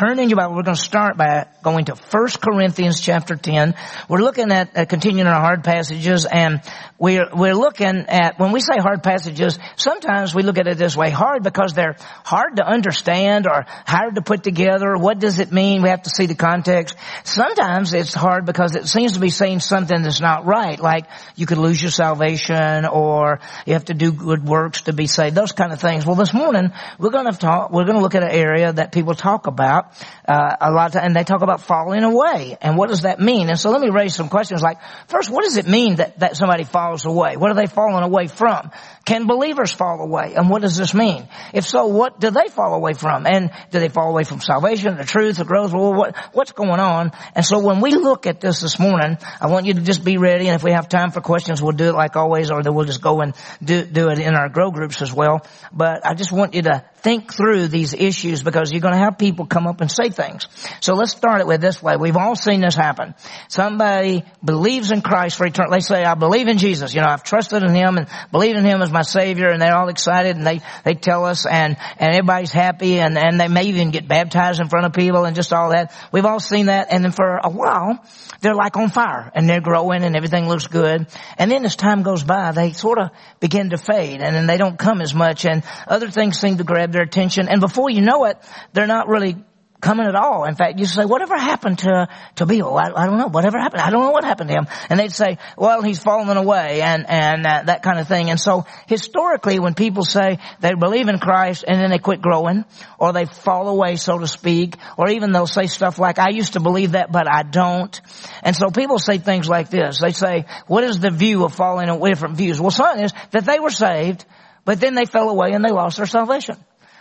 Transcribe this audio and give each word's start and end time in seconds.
turn 0.00 0.18
in 0.18 0.30
your 0.30 0.36
Bible, 0.36 0.56
we're 0.56 0.62
going 0.62 0.76
to 0.76 0.82
start 0.82 1.18
by 1.18 1.46
going 1.62 1.84
to 1.84 1.94
1 1.94 2.28
Corinthians 2.40 3.00
chapter 3.00 3.36
10. 3.36 3.74
We're 4.08 4.22
looking 4.22 4.50
at, 4.50 4.74
uh, 4.74 4.86
continuing 4.86 5.26
our 5.26 5.38
hard 5.38 5.62
passages 5.62 6.24
and 6.24 6.62
we're, 6.98 7.28
we're 7.34 7.54
looking 7.54 8.06
at, 8.08 8.38
when 8.38 8.52
we 8.52 8.60
say 8.60 8.78
hard 8.78 9.02
passages, 9.02 9.58
sometimes 9.76 10.34
we 10.34 10.42
look 10.42 10.58
at 10.58 10.66
it 10.66 10.78
this 10.78 10.96
way, 10.96 11.10
hard 11.10 11.42
because 11.42 11.74
they're 11.74 11.96
hard 12.24 12.56
to 12.56 12.66
understand 12.66 13.46
or 13.46 13.66
hard 13.86 14.14
to 14.14 14.22
put 14.22 14.42
together. 14.42 14.96
What 14.96 15.18
does 15.18 15.38
it 15.38 15.52
mean? 15.52 15.82
We 15.82 15.90
have 15.90 16.02
to 16.02 16.10
see 16.10 16.26
the 16.26 16.34
context. 16.34 16.96
Sometimes 17.24 17.92
it's 17.92 18.14
hard 18.14 18.46
because 18.46 18.76
it 18.76 18.88
seems 18.88 19.12
to 19.12 19.20
be 19.20 19.30
saying 19.30 19.60
something 19.60 20.02
that's 20.02 20.20
not 20.20 20.46
right, 20.46 20.80
like 20.80 21.06
you 21.36 21.44
could 21.44 21.58
lose 21.58 21.80
your 21.80 21.90
salvation 21.90 22.86
or 22.86 23.40
you 23.66 23.74
have 23.74 23.86
to 23.86 23.94
do 23.94 24.12
good 24.12 24.44
works 24.44 24.82
to 24.82 24.94
be 24.94 25.06
saved, 25.06 25.34
those 25.34 25.52
kind 25.52 25.72
of 25.72 25.80
things. 25.80 26.06
Well, 26.06 26.16
this 26.16 26.32
morning 26.32 26.72
we're 26.98 27.10
going 27.10 27.30
to 27.30 27.38
talk, 27.38 27.70
we're 27.70 27.84
going 27.84 27.96
to 27.96 28.02
look 28.02 28.14
at 28.14 28.22
an 28.22 28.30
area 28.30 28.72
that 28.72 28.92
people 28.92 29.14
talk 29.14 29.46
about, 29.46 29.89
uh, 30.28 30.56
a 30.60 30.70
lot 30.70 30.94
of 30.94 31.02
and 31.02 31.14
they 31.14 31.24
talk 31.24 31.42
about 31.42 31.60
falling 31.60 32.02
away. 32.02 32.56
And 32.60 32.76
what 32.76 32.88
does 32.88 33.02
that 33.02 33.20
mean? 33.20 33.48
And 33.48 33.58
so 33.58 33.70
let 33.70 33.80
me 33.80 33.90
raise 33.90 34.14
some 34.14 34.28
questions 34.28 34.62
like, 34.62 34.78
first, 35.08 35.30
what 35.30 35.44
does 35.44 35.56
it 35.56 35.66
mean 35.66 35.96
that, 35.96 36.18
that 36.20 36.36
somebody 36.36 36.64
falls 36.64 37.04
away? 37.04 37.36
What 37.36 37.50
are 37.50 37.54
they 37.54 37.66
falling 37.66 38.02
away 38.02 38.26
from? 38.26 38.70
Can 39.10 39.26
believers 39.26 39.72
fall 39.72 40.00
away? 40.00 40.34
And 40.36 40.48
what 40.48 40.62
does 40.62 40.76
this 40.76 40.94
mean? 40.94 41.26
If 41.52 41.66
so, 41.66 41.86
what 41.86 42.20
do 42.20 42.30
they 42.30 42.46
fall 42.46 42.74
away 42.74 42.92
from? 42.92 43.26
And 43.26 43.50
do 43.72 43.80
they 43.80 43.88
fall 43.88 44.08
away 44.08 44.22
from 44.22 44.40
salvation, 44.40 44.96
the 44.96 45.02
truth, 45.02 45.38
the 45.38 45.44
growth? 45.44 45.72
Well, 45.72 45.92
what, 45.92 46.14
what's 46.32 46.52
going 46.52 46.78
on? 46.78 47.10
And 47.34 47.44
so 47.44 47.58
when 47.58 47.80
we 47.80 47.90
look 47.90 48.28
at 48.28 48.40
this 48.40 48.60
this 48.60 48.78
morning, 48.78 49.18
I 49.40 49.48
want 49.48 49.66
you 49.66 49.74
to 49.74 49.80
just 49.80 50.04
be 50.04 50.16
ready. 50.16 50.46
And 50.46 50.54
if 50.54 50.62
we 50.62 50.70
have 50.70 50.88
time 50.88 51.10
for 51.10 51.20
questions, 51.20 51.60
we'll 51.60 51.72
do 51.72 51.88
it 51.88 51.94
like 51.94 52.14
always, 52.14 52.52
or 52.52 52.62
then 52.62 52.72
we'll 52.72 52.84
just 52.84 53.02
go 53.02 53.20
and 53.20 53.34
do, 53.60 53.84
do 53.84 54.10
it 54.10 54.20
in 54.20 54.36
our 54.36 54.48
grow 54.48 54.70
groups 54.70 55.02
as 55.02 55.12
well. 55.12 55.44
But 55.72 56.06
I 56.06 56.14
just 56.14 56.30
want 56.30 56.54
you 56.54 56.62
to 56.62 56.84
think 57.02 57.32
through 57.32 57.68
these 57.68 57.94
issues 57.94 58.42
because 58.42 58.70
you're 58.70 58.80
going 58.80 58.94
to 58.94 59.00
have 59.00 59.18
people 59.18 59.46
come 59.46 59.66
up 59.66 59.80
and 59.80 59.90
say 59.90 60.10
things. 60.10 60.46
So 60.80 60.94
let's 60.94 61.12
start 61.12 61.40
it 61.40 61.46
with 61.46 61.60
this 61.60 61.82
way. 61.82 61.96
We've 61.96 62.16
all 62.16 62.36
seen 62.36 62.60
this 62.60 62.74
happen. 62.76 63.14
Somebody 63.48 64.24
believes 64.44 64.92
in 64.92 65.00
Christ 65.00 65.36
for 65.36 65.46
eternal. 65.46 65.72
They 65.72 65.80
say, 65.80 66.04
I 66.04 66.14
believe 66.14 66.46
in 66.46 66.58
Jesus. 66.58 66.94
You 66.94 67.00
know, 67.00 67.08
I've 67.08 67.22
trusted 67.22 67.62
in 67.62 67.74
Him 67.74 67.96
and 67.96 68.06
believe 68.30 68.56
in 68.56 68.64
Him 68.64 68.82
as 68.82 68.90
my 68.90 68.99
Savior 69.02 69.48
and 69.48 69.60
they're 69.60 69.76
all 69.76 69.88
excited 69.88 70.36
and 70.36 70.46
they, 70.46 70.60
they 70.84 70.94
tell 70.94 71.24
us 71.24 71.46
and, 71.46 71.76
and 71.98 72.14
everybody's 72.14 72.52
happy 72.52 73.00
and, 73.00 73.16
and 73.18 73.40
they 73.40 73.48
may 73.48 73.64
even 73.64 73.90
get 73.90 74.08
baptized 74.08 74.60
in 74.60 74.68
front 74.68 74.86
of 74.86 74.92
people 74.92 75.24
and 75.24 75.36
just 75.36 75.52
all 75.52 75.70
that. 75.70 75.94
We've 76.12 76.24
all 76.24 76.40
seen 76.40 76.66
that 76.66 76.88
and 76.90 77.04
then 77.04 77.12
for 77.12 77.38
a 77.42 77.50
while, 77.50 78.04
they're 78.40 78.54
like 78.54 78.76
on 78.76 78.90
fire 78.90 79.30
and 79.34 79.48
they're 79.48 79.60
growing 79.60 80.04
and 80.04 80.16
everything 80.16 80.48
looks 80.48 80.66
good. 80.66 81.06
And 81.38 81.50
then 81.50 81.64
as 81.64 81.76
time 81.76 82.02
goes 82.02 82.24
by, 82.24 82.52
they 82.52 82.72
sort 82.72 82.98
of 82.98 83.10
begin 83.40 83.70
to 83.70 83.78
fade 83.78 84.20
and 84.20 84.34
then 84.34 84.46
they 84.46 84.56
don't 84.56 84.78
come 84.78 85.00
as 85.00 85.14
much 85.14 85.44
and 85.44 85.62
other 85.86 86.10
things 86.10 86.38
seem 86.38 86.58
to 86.58 86.64
grab 86.64 86.92
their 86.92 87.02
attention. 87.02 87.48
And 87.48 87.60
before 87.60 87.90
you 87.90 88.00
know 88.00 88.24
it, 88.24 88.38
they're 88.72 88.86
not 88.86 89.08
really 89.08 89.36
coming 89.80 90.06
at 90.06 90.14
all. 90.14 90.44
In 90.44 90.54
fact, 90.54 90.78
you 90.78 90.86
say, 90.86 91.04
whatever 91.04 91.36
happened 91.36 91.78
to, 91.80 92.08
to 92.36 92.46
Bill? 92.46 92.76
I, 92.76 92.90
I, 92.94 93.06
don't 93.06 93.18
know. 93.18 93.28
Whatever 93.28 93.58
happened? 93.58 93.82
I 93.82 93.90
don't 93.90 94.02
know 94.02 94.10
what 94.10 94.24
happened 94.24 94.48
to 94.50 94.56
him. 94.56 94.66
And 94.88 95.00
they'd 95.00 95.12
say, 95.12 95.38
well, 95.56 95.82
he's 95.82 95.98
fallen 95.98 96.36
away 96.36 96.82
and, 96.82 97.08
and 97.08 97.46
uh, 97.46 97.62
that 97.66 97.82
kind 97.82 97.98
of 97.98 98.08
thing. 98.08 98.30
And 98.30 98.38
so 98.38 98.66
historically, 98.86 99.58
when 99.58 99.74
people 99.74 100.04
say 100.04 100.38
they 100.60 100.74
believe 100.74 101.08
in 101.08 101.18
Christ 101.18 101.64
and 101.66 101.80
then 101.80 101.90
they 101.90 101.98
quit 101.98 102.20
growing 102.20 102.64
or 102.98 103.12
they 103.12 103.24
fall 103.24 103.68
away, 103.68 103.96
so 103.96 104.18
to 104.18 104.26
speak, 104.26 104.76
or 104.96 105.08
even 105.08 105.32
they'll 105.32 105.46
say 105.46 105.66
stuff 105.66 105.98
like, 105.98 106.18
I 106.18 106.30
used 106.30 106.54
to 106.54 106.60
believe 106.60 106.92
that, 106.92 107.10
but 107.10 107.26
I 107.28 107.42
don't. 107.42 107.98
And 108.42 108.54
so 108.54 108.70
people 108.70 108.98
say 108.98 109.18
things 109.18 109.48
like 109.48 109.70
this. 109.70 110.00
They 110.00 110.12
say, 110.12 110.46
what 110.66 110.84
is 110.84 111.00
the 111.00 111.10
view 111.10 111.44
of 111.44 111.54
falling 111.54 111.88
away 111.88 112.14
from 112.14 112.34
views? 112.34 112.60
Well, 112.60 112.70
some 112.70 112.98
is 112.98 113.12
that 113.30 113.44
they 113.44 113.58
were 113.58 113.70
saved, 113.70 114.24
but 114.64 114.80
then 114.80 114.94
they 114.94 115.06
fell 115.06 115.30
away 115.30 115.52
and 115.52 115.64
they 115.64 115.72
lost 115.72 115.96
their 115.96 116.06
salvation. 116.06 116.56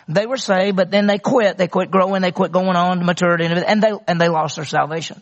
They 0.10 0.26
were 0.26 0.38
saved, 0.38 0.76
but 0.76 0.90
then 0.90 1.06
they 1.06 1.20
quit. 1.20 1.58
They 1.58 1.68
quit 1.68 1.92
growing. 1.92 2.24
They 2.24 2.32
quit 2.32 2.52
going 2.52 2.76
on 2.76 2.98
to 2.98 3.06
maturity 3.06 3.46
and 3.46 3.82
they, 3.84 3.92
and 4.08 4.20
they 4.20 4.28
lost 4.28 4.56
their 4.56 4.66
salvation. 4.66 5.22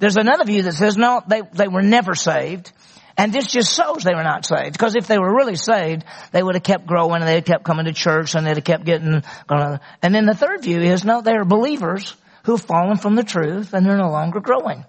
There's 0.00 0.16
another 0.16 0.44
view 0.44 0.62
that 0.62 0.74
says 0.74 0.96
no, 0.96 1.22
they, 1.26 1.42
they 1.52 1.68
were 1.68 1.82
never 1.82 2.16
saved. 2.16 2.72
And 3.16 3.32
this 3.32 3.46
just 3.46 3.72
shows 3.72 4.02
they 4.02 4.12
were 4.12 4.24
not 4.24 4.44
saved. 4.44 4.72
Because 4.72 4.96
if 4.96 5.06
they 5.06 5.18
were 5.18 5.32
really 5.32 5.54
saved, 5.54 6.04
they 6.32 6.42
would 6.42 6.56
have 6.56 6.64
kept 6.64 6.84
growing 6.84 7.20
and 7.20 7.28
they'd 7.28 7.34
have 7.34 7.44
kept 7.44 7.64
coming 7.64 7.84
to 7.84 7.92
church 7.92 8.34
and 8.34 8.44
they'd 8.44 8.56
have 8.56 8.64
kept 8.64 8.84
getting, 8.84 9.22
and 9.48 10.14
then 10.14 10.26
the 10.26 10.34
third 10.34 10.62
view 10.62 10.80
is 10.80 11.04
no, 11.04 11.20
they 11.20 11.34
are 11.34 11.44
believers 11.44 12.16
who've 12.42 12.60
fallen 12.60 12.96
from 12.96 13.14
the 13.14 13.22
truth 13.22 13.72
and 13.72 13.86
they're 13.86 13.96
no 13.96 14.10
longer 14.10 14.40
growing. 14.40 14.84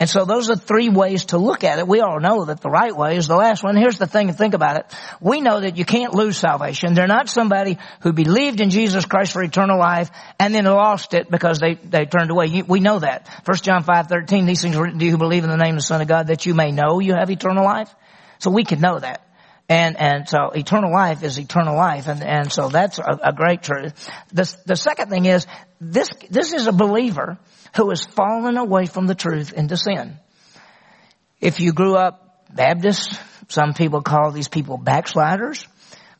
And 0.00 0.10
so 0.10 0.24
those 0.24 0.50
are 0.50 0.56
three 0.56 0.88
ways 0.88 1.26
to 1.26 1.38
look 1.38 1.62
at 1.62 1.78
it. 1.78 1.86
We 1.86 2.00
all 2.00 2.18
know 2.18 2.46
that 2.46 2.60
the 2.60 2.68
right 2.68 2.94
way 2.94 3.16
is 3.16 3.28
the 3.28 3.36
last 3.36 3.62
one. 3.62 3.76
Here's 3.76 3.96
the 3.96 4.08
thing 4.08 4.26
to 4.26 4.32
think 4.32 4.52
about 4.54 4.76
it. 4.76 4.86
We 5.20 5.40
know 5.40 5.60
that 5.60 5.76
you 5.76 5.84
can't 5.84 6.12
lose 6.12 6.36
salvation. 6.36 6.94
They're 6.94 7.06
not 7.06 7.28
somebody 7.28 7.78
who 8.00 8.12
believed 8.12 8.60
in 8.60 8.70
Jesus 8.70 9.06
Christ 9.06 9.32
for 9.32 9.42
eternal 9.42 9.78
life 9.78 10.10
and 10.38 10.52
then 10.52 10.64
lost 10.64 11.14
it 11.14 11.30
because 11.30 11.60
they, 11.60 11.74
they 11.76 12.06
turned 12.06 12.32
away. 12.32 12.62
We 12.62 12.80
know 12.80 12.98
that. 12.98 13.28
1 13.44 13.56
John 13.58 13.84
5, 13.84 14.08
13, 14.08 14.46
these 14.46 14.62
things 14.62 14.76
written 14.76 14.98
to 14.98 15.04
you 15.04 15.12
who 15.12 15.18
believe 15.18 15.44
in 15.44 15.50
the 15.50 15.56
name 15.56 15.74
of 15.74 15.78
the 15.78 15.82
Son 15.82 16.02
of 16.02 16.08
God 16.08 16.26
that 16.26 16.44
you 16.44 16.54
may 16.54 16.72
know 16.72 16.98
you 16.98 17.14
have 17.14 17.30
eternal 17.30 17.64
life. 17.64 17.94
So 18.40 18.50
we 18.50 18.64
can 18.64 18.80
know 18.80 18.98
that. 18.98 19.23
And, 19.68 19.98
and 19.98 20.28
so 20.28 20.50
eternal 20.50 20.92
life 20.92 21.22
is 21.22 21.38
eternal 21.38 21.74
life. 21.74 22.06
And, 22.06 22.22
and 22.22 22.52
so 22.52 22.68
that's 22.68 22.98
a, 22.98 23.18
a 23.24 23.32
great 23.32 23.62
truth. 23.62 23.94
The, 24.32 24.54
the 24.66 24.76
second 24.76 25.08
thing 25.08 25.24
is 25.24 25.46
this, 25.80 26.10
this 26.28 26.52
is 26.52 26.66
a 26.66 26.72
believer 26.72 27.38
who 27.76 27.88
has 27.88 28.04
fallen 28.04 28.58
away 28.58 28.86
from 28.86 29.06
the 29.06 29.14
truth 29.14 29.52
into 29.52 29.76
sin. 29.76 30.18
If 31.40 31.60
you 31.60 31.72
grew 31.72 31.96
up 31.96 32.46
Baptist, 32.54 33.18
some 33.48 33.74
people 33.74 34.02
call 34.02 34.30
these 34.30 34.48
people 34.48 34.76
backsliders. 34.76 35.66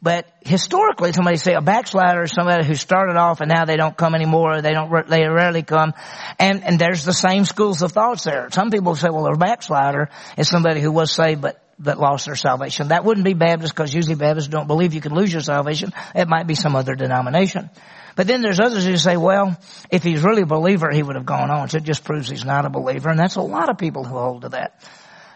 But 0.03 0.27
historically, 0.43 1.15
somebody 1.15 1.38
say 1.38 1.54
a 1.54 1.62
backslider 1.62 2.25
is 2.25 2.33
somebody 2.33 2.66
who 2.66 2.75
started 2.75 3.16
off 3.16 3.41
and 3.41 3.50
now 3.50 3.65
they 3.65 3.77
don't 3.77 3.97
come 3.97 4.15
anymore. 4.15 4.60
They 4.60 4.72
don't, 4.72 5.09
they 5.09 5.27
rarely 5.27 5.62
come. 5.62 5.94
And, 6.38 6.62
and 6.62 6.78
there's 6.78 7.04
the 7.04 7.15
same 7.15 7.47
schools 7.47 7.81
of 7.81 7.93
thoughts 7.93 8.25
there. 8.25 8.49
Some 8.50 8.71
people 8.71 8.97
say, 8.97 9.09
well, 9.10 9.27
a 9.27 9.37
backslider 9.37 10.10
is 10.37 10.49
somebody 10.49 10.83
who 10.83 10.93
was 10.93 11.10
saved 11.10 11.41
but, 11.41 11.64
but 11.79 11.99
lost 11.99 12.27
their 12.27 12.37
salvation. 12.37 12.89
That 12.89 13.05
wouldn't 13.05 13.25
be 13.25 13.35
Baptist 13.35 13.75
because 13.75 13.93
usually 13.93 14.15
Baptists 14.15 14.49
don't 14.49 14.67
believe 14.67 14.95
you 14.95 15.01
can 15.01 15.15
lose 15.15 15.33
your 15.33 15.43
salvation. 15.43 15.93
It 16.15 16.29
might 16.29 16.47
be 16.47 16.55
some 16.55 16.77
other 16.77 16.95
denomination. 16.95 17.71
But 18.17 18.27
then 18.27 18.43
there's 18.43 18.61
others 18.61 18.85
who 18.85 18.97
say, 18.97 19.17
well, 19.17 19.59
if 19.91 20.03
he's 20.03 20.23
really 20.23 20.43
a 20.43 20.47
believer, 20.47 20.91
he 20.93 21.03
would 21.03 21.17
have 21.17 21.27
gone 21.27 21.51
on. 21.51 21.69
So 21.69 21.79
it 21.79 21.84
just 21.84 22.05
proves 22.05 22.29
he's 22.29 22.45
not 22.45 22.65
a 22.65 22.71
believer. 22.71 23.09
And 23.09 23.19
that's 23.19 23.37
a 23.37 23.43
lot 23.43 23.69
of 23.69 23.79
people 23.79 24.05
who 24.05 24.17
hold 24.17 24.43
to 24.43 24.49
that. 24.51 24.81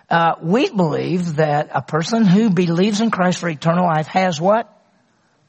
Uh, 0.08 0.36
we 0.40 0.70
believe 0.70 1.36
that 1.36 1.70
a 1.74 1.82
person 1.82 2.24
who 2.24 2.50
believes 2.50 3.00
in 3.00 3.10
Christ 3.10 3.40
for 3.40 3.48
eternal 3.48 3.84
life 3.84 4.06
has 4.06 4.40
what? 4.40 4.72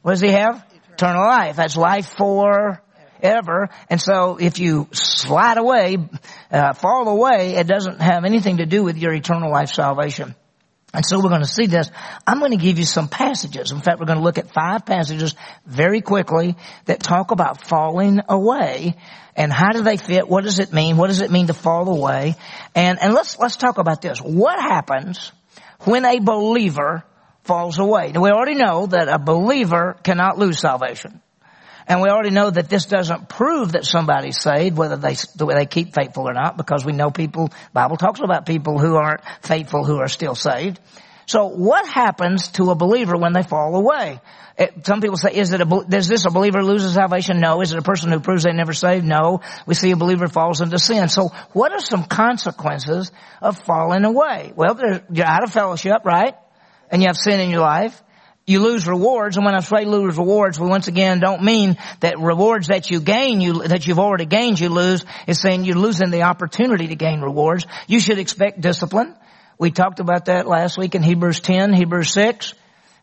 What 0.02 0.14
does 0.14 0.22
he 0.22 0.30
have? 0.30 0.56
Eternal, 0.56 0.94
eternal 0.94 1.22
life. 1.22 1.56
That's 1.56 1.78
life 1.78 2.14
for 2.18 2.82
ever. 3.22 3.70
And 3.90 4.02
so 4.02 4.38
if 4.38 4.60
you 4.60 4.88
slide 4.92 5.58
away, 5.58 5.98
uh, 6.52 6.74
fall 6.74 7.08
away, 7.08 7.56
it 7.56 7.68
doesn't 7.68 8.02
have 8.02 8.26
anything 8.26 8.58
to 8.58 8.66
do 8.66 8.84
with 8.84 8.98
your 8.98 9.14
eternal 9.14 9.52
life 9.52 9.70
salvation. 9.70 10.36
And 10.94 11.06
so 11.06 11.20
we're 11.20 11.30
going 11.30 11.42
to 11.42 11.48
see 11.48 11.68
this. 11.68 11.92
I'm 12.26 12.40
going 12.40 12.52
to 12.52 12.58
give 12.58 12.80
you 12.80 12.86
some 12.86 13.08
passages. 13.08 13.72
In 13.72 13.80
fact, 13.80 14.00
we're 14.00 14.08
going 14.08 14.18
to 14.18 14.24
look 14.24 14.40
at 14.40 14.52
five 14.52 14.86
passages 14.86 15.36
very 15.66 16.02
quickly 16.02 16.56
that 16.86 17.00
talk 17.00 17.32
about 17.32 17.62
falling 17.62 18.22
away 18.28 18.96
and 19.36 19.54
how 19.54 19.72
do 19.72 19.84
they 19.84 19.98
fit? 19.98 20.28
What 20.28 20.44
does 20.44 20.60
it 20.60 20.74
mean? 20.74 20.98
What 20.98 21.08
does 21.08 21.22
it 21.22 21.32
mean 21.32 21.48
to 21.48 21.54
fall 21.54 21.90
away? 21.90 22.36
And, 22.76 23.00
and 23.02 23.14
let's, 23.14 23.38
let's 23.40 23.56
talk 23.56 23.78
about 23.78 24.02
this. 24.02 24.20
What 24.20 24.60
happens 24.60 25.32
when 25.86 26.06
a 26.06 26.20
believer 26.20 27.04
falls 27.44 27.80
away? 27.80 28.12
Now 28.12 28.22
we 28.22 28.32
already 28.32 28.56
know 28.56 28.88
that 28.88 29.08
a 29.08 29.20
believer 29.20 29.96
cannot 30.04 30.38
lose 30.38 30.60
salvation. 30.60 31.22
And 31.90 32.02
we 32.02 32.10
already 32.10 32.30
know 32.30 32.52
that 32.52 32.70
this 32.70 32.86
doesn't 32.86 33.28
prove 33.28 33.72
that 33.72 33.84
somebody's 33.84 34.40
saved, 34.40 34.78
whether 34.78 34.96
they, 34.96 35.16
they 35.36 35.66
keep 35.66 35.96
faithful 35.96 36.30
or 36.30 36.34
not, 36.34 36.56
because 36.56 36.86
we 36.86 36.94
know 36.94 37.10
people, 37.10 37.50
Bible 37.74 37.98
talks 37.98 38.20
about 38.20 38.46
people 38.46 38.78
who 38.78 38.96
aren't 38.96 39.22
faithful 39.42 39.84
who 39.84 39.98
are 39.98 40.08
still 40.08 40.36
saved. 40.36 40.80
So 41.26 41.48
what 41.48 41.88
happens 41.88 42.50
to 42.54 42.70
a 42.70 42.76
believer 42.76 43.18
when 43.18 43.34
they 43.34 43.42
fall 43.42 43.76
away? 43.76 44.20
It, 44.56 44.86
some 44.86 45.02
people 45.02 45.18
say, 45.18 45.34
is 45.34 45.52
it 45.52 45.62
a, 45.62 45.86
does 45.90 46.08
this 46.08 46.26
a 46.26 46.30
believer 46.30 46.64
loses 46.64 46.94
salvation? 46.94 47.40
No. 47.40 47.62
Is 47.62 47.72
it 47.72 47.80
a 47.80 47.84
person 47.84 48.12
who 48.12 48.20
proves 48.20 48.44
they 48.44 48.52
never 48.52 48.74
saved? 48.74 49.06
No. 49.06 49.42
We 49.66 49.74
see 49.74 49.90
a 49.90 49.96
believer 49.96 50.28
falls 50.28 50.62
into 50.62 50.78
sin. 50.78 51.08
So 51.08 51.30
what 51.54 51.72
are 51.72 51.80
some 51.80 52.04
consequences 52.04 53.12
of 53.42 53.58
falling 53.64 54.06
away? 54.06 54.54
Well, 54.56 54.80
you're 55.12 55.26
out 55.26 55.44
of 55.44 55.52
fellowship, 55.52 56.06
right? 56.06 56.36
And 56.92 57.02
you 57.02 57.08
have 57.08 57.18
sin 57.18 57.40
in 57.40 57.50
your 57.50 57.62
life 57.62 58.00
you 58.50 58.60
lose 58.62 58.88
rewards. 58.88 59.38
And 59.38 59.46
when 59.46 59.54
I 59.54 59.60
say 59.60 59.86
lose 59.86 60.18
rewards, 60.18 60.60
we 60.60 60.68
once 60.68 60.88
again 60.88 61.20
don't 61.20 61.44
mean 61.44 61.78
that 62.00 62.20
rewards 62.20 62.68
that 62.68 62.90
you 62.90 63.00
gain, 63.00 63.42
you, 63.42 63.68
that 63.68 63.86
you've 63.86 64.00
already 64.00 64.26
gained, 64.26 64.60
you 64.60 64.70
lose. 64.70 65.06
It's 65.28 65.40
saying 65.40 65.66
you're 65.66 65.76
losing 65.76 66.10
the 66.10 66.24
opportunity 66.24 66.88
to 66.88 66.96
gain 66.96 67.22
rewards. 67.22 67.68
You 67.88 68.00
should 68.00 68.18
expect 68.18 68.60
discipline. 68.60 69.16
We 69.60 69.70
talked 69.70 70.00
about 70.00 70.26
that 70.26 70.48
last 70.48 70.78
week 70.78 70.96
in 70.96 71.04
Hebrews 71.04 71.42
10, 71.42 71.74
Hebrews 71.74 72.12
6. 72.12 72.54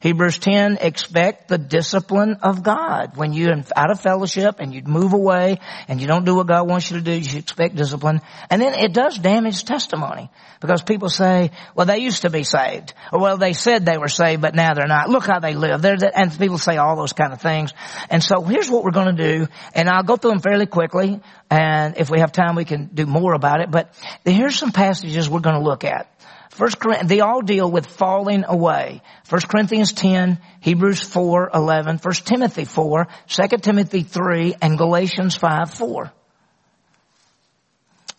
Hebrews 0.00 0.38
10, 0.38 0.78
expect 0.80 1.48
the 1.48 1.58
discipline 1.58 2.38
of 2.42 2.62
God. 2.62 3.16
When 3.16 3.32
you're 3.32 3.54
out 3.74 3.90
of 3.90 4.00
fellowship 4.00 4.56
and 4.58 4.74
you 4.74 4.82
move 4.82 5.14
away 5.14 5.58
and 5.88 6.00
you 6.00 6.06
don't 6.06 6.24
do 6.24 6.34
what 6.34 6.46
God 6.46 6.68
wants 6.68 6.90
you 6.90 6.98
to 6.98 7.02
do, 7.02 7.12
you 7.12 7.24
should 7.24 7.38
expect 7.38 7.76
discipline. 7.76 8.20
And 8.50 8.60
then 8.60 8.74
it 8.74 8.92
does 8.92 9.18
damage 9.18 9.64
testimony 9.64 10.30
because 10.60 10.82
people 10.82 11.08
say, 11.08 11.50
well, 11.74 11.86
they 11.86 11.98
used 11.98 12.22
to 12.22 12.30
be 12.30 12.44
saved. 12.44 12.92
Or 13.12 13.20
well, 13.20 13.38
they 13.38 13.54
said 13.54 13.86
they 13.86 13.98
were 13.98 14.08
saved, 14.08 14.42
but 14.42 14.54
now 14.54 14.74
they're 14.74 14.86
not. 14.86 15.08
Look 15.08 15.26
how 15.26 15.40
they 15.40 15.54
live. 15.54 15.82
The, 15.82 16.12
and 16.14 16.36
people 16.38 16.58
say 16.58 16.76
all 16.76 16.96
those 16.96 17.12
kind 17.12 17.32
of 17.32 17.40
things. 17.40 17.72
And 18.10 18.22
so 18.22 18.42
here's 18.42 18.70
what 18.70 18.84
we're 18.84 18.90
going 18.90 19.16
to 19.16 19.36
do. 19.36 19.46
And 19.74 19.88
I'll 19.88 20.02
go 20.02 20.16
through 20.16 20.32
them 20.32 20.40
fairly 20.40 20.66
quickly. 20.66 21.20
And 21.50 21.96
if 21.96 22.10
we 22.10 22.20
have 22.20 22.32
time, 22.32 22.54
we 22.54 22.64
can 22.64 22.90
do 22.92 23.06
more 23.06 23.34
about 23.34 23.60
it. 23.60 23.70
But 23.70 23.94
here's 24.24 24.56
some 24.56 24.72
passages 24.72 25.28
we're 25.28 25.40
going 25.40 25.56
to 25.56 25.62
look 25.62 25.84
at. 25.84 26.10
First, 26.56 26.78
they 27.04 27.20
all 27.20 27.42
deal 27.42 27.70
with 27.70 27.86
falling 27.86 28.44
away. 28.48 29.02
1 29.28 29.40
Corinthians 29.42 29.92
10, 29.92 30.38
Hebrews 30.60 31.02
4, 31.02 31.50
11, 31.52 31.98
1 31.98 32.14
Timothy 32.24 32.64
4, 32.64 33.08
2 33.28 33.46
Timothy 33.58 34.02
3, 34.02 34.54
and 34.62 34.78
Galatians 34.78 35.36
5, 35.36 35.74
4. 35.74 36.12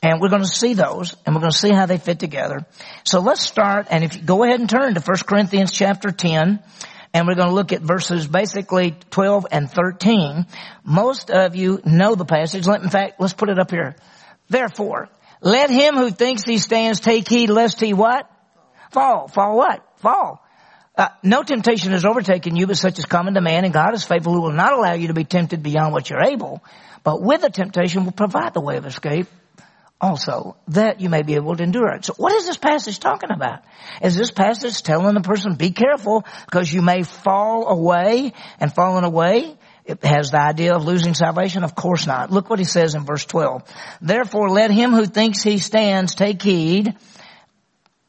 And 0.04 0.22
we're 0.22 0.30
going 0.30 0.44
to 0.44 0.48
see 0.48 0.76
those, 0.76 1.16
and 1.26 1.34
we're 1.34 1.42
going 1.42 1.52
to 1.52 1.58
see 1.58 1.72
how 1.72 1.88
they 1.88 1.98
fit 1.98 2.20
together. 2.20 2.64
So 3.04 3.22
let's 3.22 3.42
start, 3.42 3.88
and 3.90 4.04
if 4.04 4.16
you 4.16 4.22
go 4.22 4.44
ahead 4.44 4.60
and 4.60 4.70
turn 4.70 4.94
to 4.94 5.02
1 5.02 5.18
Corinthians 5.26 5.72
chapter 5.72 6.12
10, 6.12 6.60
and 7.16 7.28
we're 7.28 7.34
going 7.34 7.50
to 7.50 7.56
look 7.56 7.72
at 7.72 7.82
verses 7.82 8.28
basically 8.28 8.96
12 9.10 9.48
and 9.52 9.72
13. 9.72 10.46
Most 10.84 11.32
of 11.32 11.56
you 11.56 11.82
know 11.86 12.14
the 12.14 12.26
passage. 12.26 12.68
In 12.68 12.90
fact, 12.92 13.20
let's 13.20 13.34
put 13.34 13.50
it 13.50 13.58
up 13.58 13.72
here. 13.72 13.96
Therefore, 14.50 15.10
let 15.42 15.70
him 15.70 15.96
who 15.96 16.10
thinks 16.10 16.44
he 16.44 16.58
stands 16.58 17.00
take 17.00 17.28
heed 17.28 17.50
lest 17.50 17.80
he 17.80 17.94
what? 17.94 18.30
Fall. 18.92 19.28
Fall 19.28 19.58
what? 19.58 19.84
Fall. 19.98 20.44
Uh, 20.98 21.10
no 21.22 21.44
temptation 21.44 21.92
has 21.92 22.06
overtaken 22.06 22.56
you, 22.56 22.66
but 22.66 22.78
such 22.78 22.98
is 22.98 23.06
common 23.06 23.36
to 23.36 23.42
man, 23.42 23.66
and 23.66 23.74
God 23.74 23.94
is 23.94 24.04
faithful 24.04 24.34
who 24.34 24.42
will 24.42 24.52
not 24.52 24.74
allow 24.74 24.94
you 24.94 25.10
to 25.10 25.14
be 25.14 25.26
tempted 25.26 25.62
beyond 25.62 25.94
what 25.94 26.10
you're 26.10 26.24
able, 26.24 26.64
but 27.04 27.22
with 27.22 27.42
the 27.42 27.52
temptation 27.52 28.06
will 28.06 28.12
provide 28.12 28.56
the 28.56 28.62
way 28.62 28.78
of 28.78 28.86
escape 28.86 29.28
also, 30.00 30.56
that 30.70 31.02
you 31.02 31.10
may 31.10 31.24
be 31.24 31.36
able 31.36 31.56
to 31.56 31.64
endure 31.64 31.90
it. 31.90 32.06
So 32.06 32.14
what 32.18 32.34
is 32.34 32.46
this 32.46 32.58
passage 32.58 33.00
talking 33.00 33.32
about? 33.32 33.64
Is 34.02 34.16
this 34.16 34.32
passage 34.32 34.82
telling 34.84 35.14
the 35.16 35.22
person, 35.22 35.56
be 35.56 35.72
careful, 35.72 36.24
because 36.46 36.72
you 36.72 36.82
may 36.82 37.04
fall 37.04 37.68
away, 37.68 38.34
and 38.60 38.74
falling 38.74 39.04
away 39.04 39.56
it 39.88 40.04
has 40.04 40.32
the 40.32 40.42
idea 40.42 40.76
of 40.76 40.86
losing 40.86 41.14
salvation? 41.14 41.64
Of 41.64 41.74
course 41.74 42.06
not. 42.06 42.30
Look 42.30 42.50
what 42.50 42.60
he 42.60 42.66
says 42.66 42.94
in 42.94 43.06
verse 43.06 43.26
12. 43.26 43.64
Therefore 44.02 44.50
let 44.50 44.70
him 44.70 44.92
who 44.92 45.06
thinks 45.06 45.42
he 45.42 45.58
stands 45.58 46.14
take 46.14 46.42
heed 46.42 46.96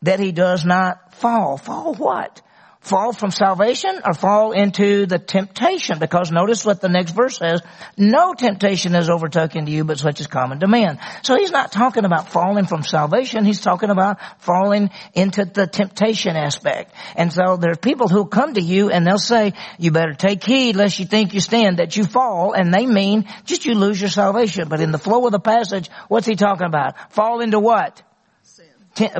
that 0.02 0.18
he 0.18 0.32
does 0.32 0.64
not 0.64 1.14
fall. 1.14 1.56
Fall 1.56 1.94
what? 1.94 2.42
Fall 2.88 3.12
from 3.12 3.30
salvation 3.30 4.00
or 4.04 4.14
fall 4.14 4.52
into 4.52 5.06
the 5.06 5.18
temptation? 5.18 5.98
Because 5.98 6.32
notice 6.32 6.64
what 6.64 6.80
the 6.80 6.88
next 6.88 7.12
verse 7.12 7.38
says 7.38 7.62
no 7.96 8.34
temptation 8.34 8.92
has 8.92 9.10
overtaken 9.10 9.66
you 9.66 9.84
but 9.84 9.98
such 9.98 10.20
is 10.20 10.26
common 10.26 10.60
to 10.60 10.66
man. 10.66 10.98
So 11.22 11.36
he's 11.36 11.50
not 11.50 11.72
talking 11.72 12.04
about 12.04 12.30
falling 12.30 12.66
from 12.66 12.82
salvation. 12.82 13.44
He's 13.44 13.60
talking 13.60 13.90
about 13.90 14.18
falling 14.38 14.90
into 15.14 15.44
the 15.44 15.66
temptation 15.66 16.36
aspect. 16.36 16.92
And 17.14 17.32
so 17.32 17.56
there 17.56 17.72
are 17.72 17.76
people 17.76 18.08
who 18.08 18.26
come 18.26 18.54
to 18.54 18.62
you 18.62 18.90
and 18.90 19.06
they'll 19.06 19.18
say 19.18 19.52
you 19.78 19.90
better 19.90 20.14
take 20.14 20.42
heed 20.42 20.76
lest 20.76 20.98
you 20.98 21.04
think 21.04 21.34
you 21.34 21.40
stand 21.40 21.78
that 21.78 21.96
you 21.96 22.04
fall. 22.04 22.52
And 22.52 22.72
they 22.72 22.86
mean 22.86 23.26
just 23.44 23.66
you 23.66 23.74
lose 23.74 24.00
your 24.00 24.10
salvation. 24.10 24.68
But 24.68 24.80
in 24.80 24.92
the 24.92 24.98
flow 24.98 25.24
of 25.26 25.32
the 25.32 25.40
passage 25.40 25.90
what's 26.08 26.26
he 26.26 26.36
talking 26.36 26.66
about? 26.66 27.12
Fall 27.12 27.40
into 27.40 27.60
what 27.60 28.02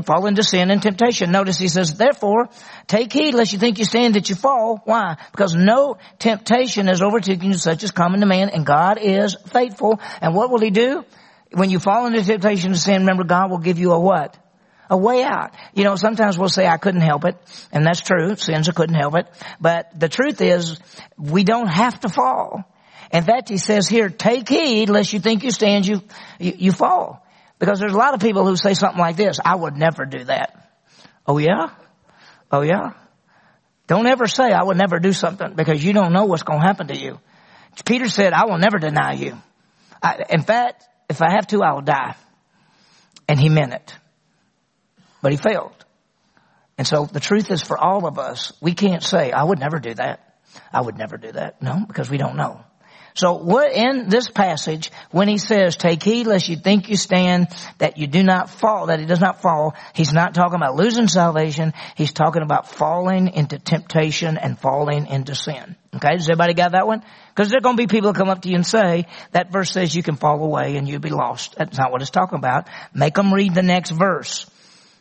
fall 0.04 0.26
into 0.26 0.42
sin 0.42 0.70
and 0.70 0.82
temptation. 0.82 1.30
Notice 1.30 1.58
he 1.58 1.68
says, 1.68 1.94
therefore, 1.94 2.48
take 2.86 3.12
heed 3.12 3.34
lest 3.34 3.52
you 3.52 3.58
think 3.58 3.78
you 3.78 3.84
stand 3.84 4.14
that 4.14 4.28
you 4.28 4.34
fall. 4.34 4.80
Why? 4.84 5.16
Because 5.30 5.54
no 5.54 5.98
temptation 6.18 6.88
is 6.88 7.02
overtaken 7.02 7.52
you 7.52 7.58
such 7.58 7.84
as 7.84 7.90
common 7.90 8.20
to 8.20 8.26
man 8.26 8.50
and 8.50 8.66
God 8.66 8.98
is 9.00 9.36
faithful. 9.48 10.00
And 10.20 10.34
what 10.34 10.50
will 10.50 10.60
he 10.60 10.70
do? 10.70 11.04
When 11.52 11.70
you 11.70 11.78
fall 11.78 12.06
into 12.06 12.22
temptation 12.22 12.72
to 12.72 12.78
sin, 12.78 13.00
remember 13.00 13.24
God 13.24 13.50
will 13.50 13.58
give 13.58 13.78
you 13.78 13.92
a 13.92 14.00
what? 14.00 14.36
A 14.90 14.96
way 14.96 15.22
out. 15.22 15.52
You 15.74 15.84
know, 15.84 15.96
sometimes 15.96 16.38
we'll 16.38 16.48
say, 16.48 16.66
I 16.66 16.76
couldn't 16.76 17.02
help 17.02 17.24
it. 17.24 17.36
And 17.72 17.86
that's 17.86 18.00
true. 18.00 18.36
Sins, 18.36 18.68
I 18.68 18.72
couldn't 18.72 18.96
help 18.96 19.16
it. 19.16 19.26
But 19.60 19.98
the 19.98 20.08
truth 20.08 20.40
is, 20.40 20.78
we 21.16 21.44
don't 21.44 21.68
have 21.68 22.00
to 22.00 22.08
fall. 22.08 22.64
In 23.12 23.22
fact, 23.24 23.48
he 23.48 23.56
says 23.56 23.88
here, 23.88 24.10
take 24.10 24.48
heed 24.48 24.90
lest 24.90 25.12
you 25.12 25.20
think 25.20 25.42
you 25.42 25.50
stand, 25.50 25.86
you, 25.86 26.02
you, 26.38 26.52
you 26.56 26.72
fall. 26.72 27.24
Because 27.58 27.80
there's 27.80 27.92
a 27.92 27.98
lot 27.98 28.14
of 28.14 28.20
people 28.20 28.46
who 28.46 28.56
say 28.56 28.74
something 28.74 29.00
like 29.00 29.16
this, 29.16 29.38
I 29.44 29.56
would 29.56 29.76
never 29.76 30.04
do 30.04 30.24
that. 30.24 30.70
Oh 31.26 31.38
yeah? 31.38 31.70
Oh 32.50 32.62
yeah? 32.62 32.92
Don't 33.86 34.06
ever 34.06 34.26
say 34.26 34.52
I 34.52 34.62
would 34.62 34.76
never 34.76 34.98
do 34.98 35.12
something 35.12 35.54
because 35.54 35.82
you 35.82 35.92
don't 35.92 36.12
know 36.12 36.24
what's 36.24 36.42
going 36.42 36.60
to 36.60 36.66
happen 36.66 36.88
to 36.88 36.96
you. 36.96 37.18
Peter 37.84 38.08
said, 38.08 38.32
I 38.32 38.46
will 38.46 38.58
never 38.58 38.78
deny 38.78 39.14
you. 39.14 39.40
I, 40.02 40.24
in 40.30 40.42
fact, 40.42 40.84
if 41.08 41.22
I 41.22 41.32
have 41.32 41.46
to, 41.48 41.62
I 41.62 41.72
will 41.72 41.82
die. 41.82 42.14
And 43.28 43.40
he 43.40 43.48
meant 43.48 43.72
it. 43.72 43.94
But 45.22 45.32
he 45.32 45.38
failed. 45.38 45.72
And 46.76 46.86
so 46.86 47.06
the 47.06 47.20
truth 47.20 47.50
is 47.50 47.62
for 47.62 47.76
all 47.76 48.06
of 48.06 48.18
us, 48.18 48.52
we 48.60 48.74
can't 48.74 49.02
say, 49.02 49.32
I 49.32 49.42
would 49.42 49.58
never 49.58 49.78
do 49.78 49.94
that. 49.94 50.38
I 50.72 50.80
would 50.80 50.96
never 50.96 51.16
do 51.16 51.32
that. 51.32 51.60
No, 51.62 51.84
because 51.86 52.10
we 52.10 52.18
don't 52.18 52.36
know. 52.36 52.60
So 53.18 53.32
what 53.32 53.72
in 53.72 54.08
this 54.08 54.30
passage, 54.30 54.92
when 55.10 55.26
he 55.26 55.38
says, 55.38 55.74
take 55.74 56.04
heed 56.04 56.28
lest 56.28 56.48
you 56.48 56.54
think 56.54 56.88
you 56.88 56.94
stand, 56.94 57.48
that 57.78 57.98
you 57.98 58.06
do 58.06 58.22
not 58.22 58.48
fall, 58.48 58.86
that 58.86 59.00
he 59.00 59.06
does 59.06 59.18
not 59.18 59.42
fall, 59.42 59.74
he's 59.92 60.12
not 60.12 60.34
talking 60.34 60.54
about 60.54 60.76
losing 60.76 61.08
salvation, 61.08 61.74
he's 61.96 62.12
talking 62.12 62.42
about 62.42 62.70
falling 62.70 63.34
into 63.34 63.58
temptation 63.58 64.38
and 64.38 64.56
falling 64.56 65.08
into 65.08 65.34
sin. 65.34 65.74
Okay, 65.96 66.14
does 66.14 66.28
everybody 66.28 66.54
got 66.54 66.72
that 66.72 66.86
one? 66.86 67.02
Because 67.34 67.50
there 67.50 67.58
are 67.58 67.60
going 67.60 67.76
to 67.76 67.82
be 67.82 67.88
people 67.88 68.10
who 68.10 68.14
come 68.16 68.28
up 68.28 68.42
to 68.42 68.50
you 68.50 68.54
and 68.54 68.64
say, 68.64 69.06
that 69.32 69.50
verse 69.50 69.72
says 69.72 69.96
you 69.96 70.04
can 70.04 70.14
fall 70.14 70.40
away 70.40 70.76
and 70.76 70.88
you'll 70.88 71.00
be 71.00 71.10
lost. 71.10 71.56
That's 71.58 71.76
not 71.76 71.90
what 71.90 72.02
it's 72.02 72.12
talking 72.12 72.38
about. 72.38 72.68
Make 72.94 73.14
them 73.14 73.34
read 73.34 73.52
the 73.52 73.62
next 73.62 73.90
verse. 73.90 74.48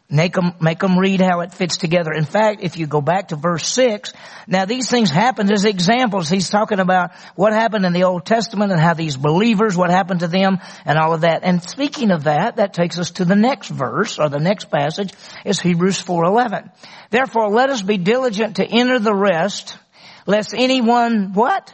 Make 0.10 0.36
them, 0.36 0.54
make 0.62 0.80
them 0.80 0.98
read 0.98 1.20
how 1.20 1.42
it 1.42 1.54
fits 1.54 1.76
together. 1.76 2.14
In 2.14 2.24
fact, 2.24 2.64
if 2.64 2.78
you 2.78 2.88
go 2.88 3.02
back 3.02 3.30
to 3.30 3.36
verse 3.36 3.68
6, 3.68 4.14
now 4.48 4.64
these 4.64 4.90
things 4.90 5.10
happened 5.10 5.52
as 5.52 5.66
examples. 5.66 6.30
He's 6.30 6.50
talking 6.50 6.80
about 6.80 7.12
what 7.36 7.52
happened 7.52 7.86
in 7.86 7.92
the 7.92 8.06
Old 8.06 8.26
Testament 8.26 8.72
and 8.72 8.80
how 8.80 8.94
these 8.94 9.18
believers, 9.18 9.76
what 9.76 9.90
happened 9.90 10.22
to 10.22 10.30
them 10.30 10.60
and 10.86 10.98
all 10.98 11.14
of 11.14 11.22
that. 11.22 11.44
And 11.44 11.62
speaking 11.62 12.12
of 12.12 12.24
that, 12.24 12.56
that 12.56 12.74
takes 12.74 12.98
us 12.98 13.12
to 13.12 13.26
the 13.26 13.36
next 13.36 13.68
verse 13.68 14.18
or 14.18 14.30
the 14.30 14.40
next 14.40 14.72
passage 14.72 15.12
is 15.44 15.60
Hebrews 15.60 16.02
4.11. 16.02 16.72
Therefore 17.10 17.50
let 17.50 17.70
us 17.70 17.82
be 17.82 17.98
diligent 17.98 18.58
to 18.58 18.66
enter 18.66 19.00
the 19.00 19.14
rest, 19.14 19.78
lest 20.26 20.54
anyone, 20.54 21.34
what? 21.34 21.74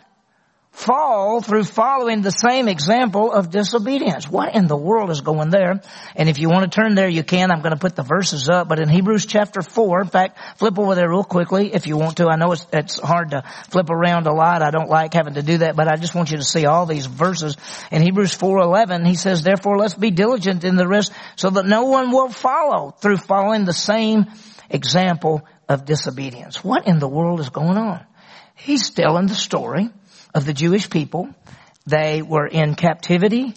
Fall 0.73 1.39
through 1.39 1.63
following 1.63 2.23
the 2.23 2.31
same 2.31 2.67
example 2.67 3.31
of 3.31 3.51
disobedience. 3.51 4.27
What 4.27 4.55
in 4.55 4.65
the 4.67 4.75
world 4.75 5.11
is 5.11 5.21
going 5.21 5.51
there? 5.51 5.81
And 6.15 6.27
if 6.27 6.39
you 6.39 6.49
want 6.49 6.69
to 6.69 6.75
turn 6.75 6.95
there, 6.95 7.07
you 7.07 7.23
can. 7.23 7.51
I'm 7.51 7.61
going 7.61 7.75
to 7.75 7.79
put 7.79 7.95
the 7.95 8.01
verses 8.01 8.49
up. 8.49 8.67
But 8.67 8.79
in 8.79 8.89
Hebrews 8.89 9.27
chapter 9.27 9.61
4, 9.61 10.01
in 10.01 10.07
fact, 10.07 10.39
flip 10.57 10.77
over 10.79 10.95
there 10.95 11.09
real 11.09 11.23
quickly 11.23 11.73
if 11.73 11.85
you 11.85 11.95
want 11.95 12.17
to. 12.17 12.27
I 12.27 12.37
know 12.37 12.51
it's, 12.51 12.65
it's 12.73 12.99
hard 12.99 13.31
to 13.31 13.43
flip 13.69 13.91
around 13.91 14.25
a 14.25 14.33
lot. 14.33 14.63
I 14.63 14.71
don't 14.71 14.89
like 14.89 15.13
having 15.13 15.35
to 15.35 15.43
do 15.43 15.59
that, 15.59 15.75
but 15.75 15.87
I 15.87 15.95
just 15.95 16.15
want 16.15 16.31
you 16.31 16.37
to 16.37 16.43
see 16.43 16.65
all 16.65 16.87
these 16.87 17.05
verses. 17.05 17.55
In 17.91 18.01
Hebrews 18.01 18.35
4.11, 18.35 19.07
he 19.07 19.15
says, 19.15 19.43
therefore 19.43 19.77
let's 19.77 19.93
be 19.93 20.09
diligent 20.09 20.63
in 20.63 20.75
the 20.75 20.87
rest 20.87 21.13
so 21.35 21.51
that 21.51 21.67
no 21.67 21.85
one 21.85 22.11
will 22.11 22.29
follow 22.29 22.91
through 22.99 23.17
following 23.17 23.65
the 23.65 23.73
same 23.73 24.25
example 24.71 25.47
of 25.69 25.85
disobedience. 25.85 26.63
What 26.63 26.87
in 26.87 26.97
the 26.97 27.07
world 27.07 27.39
is 27.39 27.49
going 27.49 27.77
on? 27.77 28.03
He's 28.55 28.89
telling 28.89 29.27
the 29.27 29.35
story 29.35 29.89
of 30.33 30.45
the 30.45 30.53
Jewish 30.53 30.89
people. 30.89 31.29
They 31.85 32.21
were 32.21 32.47
in 32.47 32.75
captivity 32.75 33.53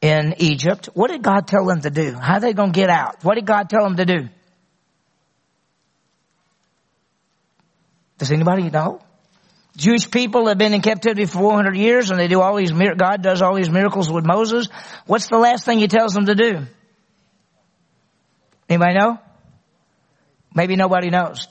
in 0.00 0.34
Egypt. 0.38 0.88
What 0.94 1.10
did 1.10 1.22
God 1.22 1.46
tell 1.46 1.66
them 1.66 1.80
to 1.82 1.90
do? 1.90 2.12
How 2.14 2.34
are 2.34 2.40
they 2.40 2.52
going 2.52 2.72
to 2.72 2.78
get 2.78 2.90
out? 2.90 3.22
What 3.22 3.34
did 3.34 3.46
God 3.46 3.68
tell 3.68 3.84
them 3.84 3.96
to 3.96 4.04
do? 4.04 4.28
Does 8.18 8.30
anybody 8.30 8.70
know? 8.70 9.00
Jewish 9.76 10.08
people 10.10 10.46
have 10.46 10.56
been 10.56 10.72
in 10.72 10.82
captivity 10.82 11.24
for 11.24 11.38
400 11.38 11.76
years 11.76 12.10
and 12.10 12.18
they 12.18 12.28
do 12.28 12.40
all 12.40 12.56
these, 12.56 12.70
God 12.70 13.22
does 13.22 13.42
all 13.42 13.56
these 13.56 13.70
miracles 13.70 14.10
with 14.10 14.24
Moses. 14.24 14.68
What's 15.06 15.28
the 15.28 15.38
last 15.38 15.64
thing 15.64 15.78
he 15.78 15.88
tells 15.88 16.14
them 16.14 16.26
to 16.26 16.34
do? 16.34 16.66
Anybody 18.68 18.94
know? 18.98 19.18
Maybe 20.54 20.76
nobody 20.76 21.10
knows. 21.10 21.48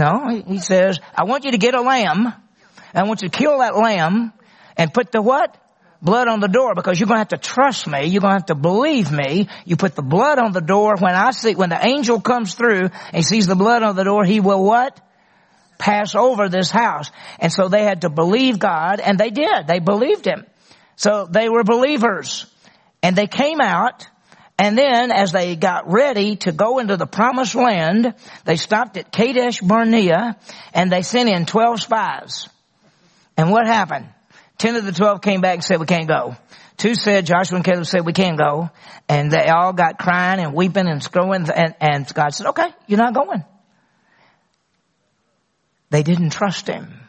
No, 0.00 0.28
he 0.28 0.60
says, 0.60 0.98
I 1.14 1.24
want 1.24 1.44
you 1.44 1.50
to 1.50 1.58
get 1.58 1.74
a 1.74 1.82
lamb. 1.82 2.32
I 2.94 3.02
want 3.02 3.20
you 3.20 3.28
to 3.28 3.38
kill 3.38 3.58
that 3.58 3.76
lamb 3.76 4.32
and 4.78 4.94
put 4.94 5.12
the 5.12 5.20
what? 5.20 5.54
Blood 6.00 6.26
on 6.26 6.40
the 6.40 6.48
door 6.48 6.74
because 6.74 6.98
you're 6.98 7.06
going 7.06 7.16
to 7.16 7.34
have 7.34 7.40
to 7.42 7.48
trust 7.48 7.86
me. 7.86 8.06
You're 8.06 8.22
going 8.22 8.30
to 8.30 8.38
have 8.38 8.46
to 8.46 8.54
believe 8.54 9.12
me. 9.12 9.48
You 9.66 9.76
put 9.76 9.94
the 9.94 10.02
blood 10.02 10.38
on 10.38 10.52
the 10.52 10.62
door. 10.62 10.96
When 10.98 11.14
I 11.14 11.32
see, 11.32 11.54
when 11.54 11.68
the 11.68 11.86
angel 11.86 12.18
comes 12.18 12.54
through 12.54 12.88
and 13.12 13.22
sees 13.22 13.46
the 13.46 13.56
blood 13.56 13.82
on 13.82 13.94
the 13.94 14.04
door, 14.04 14.24
he 14.24 14.40
will 14.40 14.64
what? 14.64 14.98
Pass 15.76 16.14
over 16.14 16.48
this 16.48 16.70
house. 16.70 17.10
And 17.38 17.52
so 17.52 17.68
they 17.68 17.84
had 17.84 18.00
to 18.00 18.08
believe 18.08 18.58
God 18.58 19.00
and 19.00 19.18
they 19.18 19.28
did. 19.28 19.66
They 19.66 19.80
believed 19.80 20.26
him. 20.26 20.46
So 20.96 21.28
they 21.30 21.50
were 21.50 21.62
believers 21.62 22.46
and 23.02 23.14
they 23.14 23.26
came 23.26 23.60
out 23.60 24.06
And 24.60 24.76
then 24.76 25.10
as 25.10 25.32
they 25.32 25.56
got 25.56 25.90
ready 25.90 26.36
to 26.36 26.52
go 26.52 26.80
into 26.80 26.98
the 26.98 27.06
promised 27.06 27.54
land, 27.54 28.12
they 28.44 28.56
stopped 28.56 28.98
at 28.98 29.10
Kadesh 29.10 29.62
Barnea 29.62 30.36
and 30.74 30.92
they 30.92 31.00
sent 31.00 31.30
in 31.30 31.46
12 31.46 31.80
spies. 31.80 32.46
And 33.38 33.50
what 33.50 33.66
happened? 33.66 34.10
10 34.58 34.76
of 34.76 34.84
the 34.84 34.92
12 34.92 35.22
came 35.22 35.40
back 35.40 35.54
and 35.54 35.64
said, 35.64 35.80
we 35.80 35.86
can't 35.86 36.06
go. 36.06 36.36
Two 36.76 36.94
said, 36.94 37.24
Joshua 37.24 37.56
and 37.56 37.64
Caleb 37.64 37.86
said, 37.86 38.04
we 38.04 38.12
can't 38.12 38.36
go. 38.36 38.68
And 39.08 39.30
they 39.30 39.48
all 39.48 39.72
got 39.72 39.98
crying 39.98 40.40
and 40.40 40.52
weeping 40.52 40.88
and 40.88 41.02
screwing 41.02 41.48
and, 41.48 41.74
and 41.80 42.12
God 42.12 42.34
said, 42.34 42.48
okay, 42.48 42.68
you're 42.86 42.98
not 42.98 43.14
going. 43.14 43.42
They 45.88 46.02
didn't 46.02 46.30
trust 46.30 46.66
him. 46.66 47.00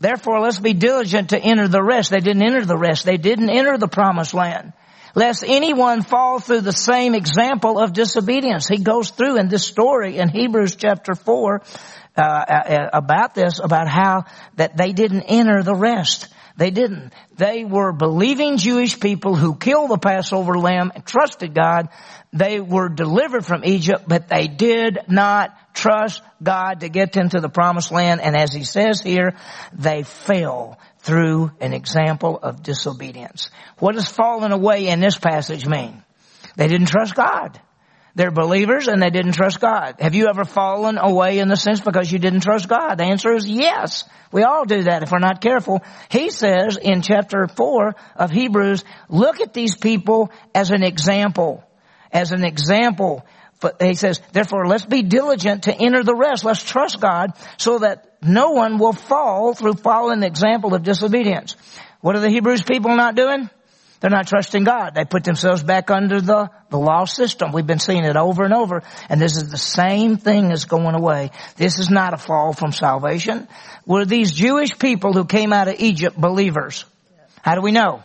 Therefore, 0.00 0.40
let's 0.40 0.58
be 0.58 0.72
diligent 0.72 1.28
to 1.30 1.38
enter 1.38 1.68
the 1.68 1.82
rest. 1.82 2.10
They 2.10 2.20
didn't 2.20 2.42
enter 2.42 2.64
the 2.64 2.78
rest. 2.78 3.04
They 3.04 3.18
didn't 3.18 3.50
enter 3.50 3.76
the 3.76 3.86
promised 3.86 4.32
land. 4.32 4.72
Lest 5.14 5.44
anyone 5.46 6.02
fall 6.02 6.38
through 6.38 6.62
the 6.62 6.72
same 6.72 7.14
example 7.14 7.78
of 7.78 7.92
disobedience. 7.92 8.68
He 8.68 8.78
goes 8.78 9.10
through 9.10 9.38
in 9.38 9.48
this 9.48 9.66
story 9.66 10.18
in 10.18 10.28
Hebrews 10.28 10.76
chapter 10.76 11.14
4 11.14 11.62
uh, 12.16 12.20
uh, 12.20 12.88
about 12.92 13.34
this, 13.34 13.60
about 13.62 13.88
how 13.88 14.24
that 14.56 14.76
they 14.76 14.92
didn't 14.92 15.22
enter 15.22 15.62
the 15.62 15.74
rest. 15.74 16.28
They 16.56 16.70
didn't. 16.70 17.12
They 17.36 17.64
were 17.64 17.92
believing 17.92 18.58
Jewish 18.58 19.00
people 19.00 19.34
who 19.34 19.56
killed 19.56 19.90
the 19.90 19.98
Passover 19.98 20.58
lamb 20.58 20.92
and 20.94 21.04
trusted 21.04 21.54
God. 21.54 21.88
They 22.32 22.60
were 22.60 22.88
delivered 22.88 23.44
from 23.46 23.64
Egypt, 23.64 24.04
but 24.06 24.28
they 24.28 24.48
did 24.48 24.98
not 25.08 25.56
trust 25.74 26.22
God 26.42 26.80
to 26.80 26.88
get 26.88 27.12
them 27.12 27.30
to 27.30 27.40
the 27.40 27.48
promised 27.48 27.90
land. 27.90 28.20
And 28.20 28.36
as 28.36 28.52
he 28.52 28.64
says 28.64 29.00
here, 29.00 29.34
they 29.72 30.02
fell 30.02 30.78
through 31.02 31.50
an 31.60 31.72
example 31.72 32.38
of 32.38 32.62
disobedience. 32.62 33.50
What 33.78 33.94
does 33.94 34.08
falling 34.08 34.52
away 34.52 34.88
in 34.88 35.00
this 35.00 35.18
passage 35.18 35.66
mean? 35.66 36.02
They 36.56 36.68
didn't 36.68 36.88
trust 36.88 37.14
God. 37.14 37.60
They're 38.14 38.30
believers 38.30 38.88
and 38.88 39.02
they 39.02 39.10
didn't 39.10 39.32
trust 39.32 39.58
God. 39.58 39.96
Have 39.98 40.14
you 40.14 40.28
ever 40.28 40.44
fallen 40.44 40.98
away 40.98 41.38
in 41.38 41.48
the 41.48 41.56
sense 41.56 41.80
because 41.80 42.12
you 42.12 42.18
didn't 42.18 42.42
trust 42.42 42.68
God? 42.68 42.96
The 42.96 43.04
answer 43.04 43.32
is 43.32 43.48
yes. 43.48 44.04
We 44.30 44.42
all 44.42 44.64
do 44.64 44.82
that 44.82 45.02
if 45.02 45.10
we're 45.10 45.18
not 45.18 45.40
careful. 45.40 45.82
He 46.10 46.30
says 46.30 46.76
in 46.76 47.00
chapter 47.00 47.48
four 47.48 47.94
of 48.14 48.30
Hebrews, 48.30 48.84
look 49.08 49.40
at 49.40 49.54
these 49.54 49.76
people 49.76 50.30
as 50.54 50.70
an 50.70 50.82
example. 50.82 51.64
As 52.12 52.32
an 52.32 52.44
example. 52.44 53.24
But 53.62 53.80
he 53.80 53.94
says, 53.94 54.20
therefore 54.32 54.66
let's 54.66 54.84
be 54.84 55.02
diligent 55.02 55.62
to 55.62 55.74
enter 55.74 56.02
the 56.02 56.14
rest. 56.14 56.44
Let's 56.44 56.62
trust 56.62 57.00
God 57.00 57.32
so 57.56 57.78
that 57.78 58.18
no 58.20 58.50
one 58.50 58.78
will 58.78 58.92
fall 58.92 59.54
through 59.54 59.74
following 59.74 60.20
the 60.20 60.26
example 60.26 60.74
of 60.74 60.82
disobedience. 60.82 61.56
What 62.00 62.16
are 62.16 62.20
the 62.20 62.28
Hebrews 62.28 62.64
people 62.64 62.94
not 62.96 63.14
doing? 63.14 63.48
They're 64.00 64.10
not 64.10 64.26
trusting 64.26 64.64
God. 64.64 64.96
They 64.96 65.04
put 65.04 65.22
themselves 65.22 65.62
back 65.62 65.88
under 65.88 66.20
the, 66.20 66.50
the 66.70 66.76
law 66.76 67.04
system. 67.04 67.52
We've 67.52 67.66
been 67.66 67.78
seeing 67.78 68.04
it 68.04 68.16
over 68.16 68.42
and 68.42 68.52
over. 68.52 68.82
And 69.08 69.20
this 69.20 69.36
is 69.36 69.48
the 69.48 69.56
same 69.58 70.16
thing 70.16 70.48
that's 70.48 70.64
going 70.64 70.96
away. 70.96 71.30
This 71.56 71.78
is 71.78 71.88
not 71.88 72.12
a 72.12 72.16
fall 72.16 72.52
from 72.52 72.72
salvation. 72.72 73.46
Were 73.86 74.04
these 74.04 74.32
Jewish 74.32 74.76
people 74.76 75.12
who 75.12 75.24
came 75.24 75.52
out 75.52 75.68
of 75.68 75.76
Egypt 75.78 76.20
believers? 76.20 76.84
How 77.42 77.54
do 77.54 77.60
we 77.60 77.70
know? 77.70 78.02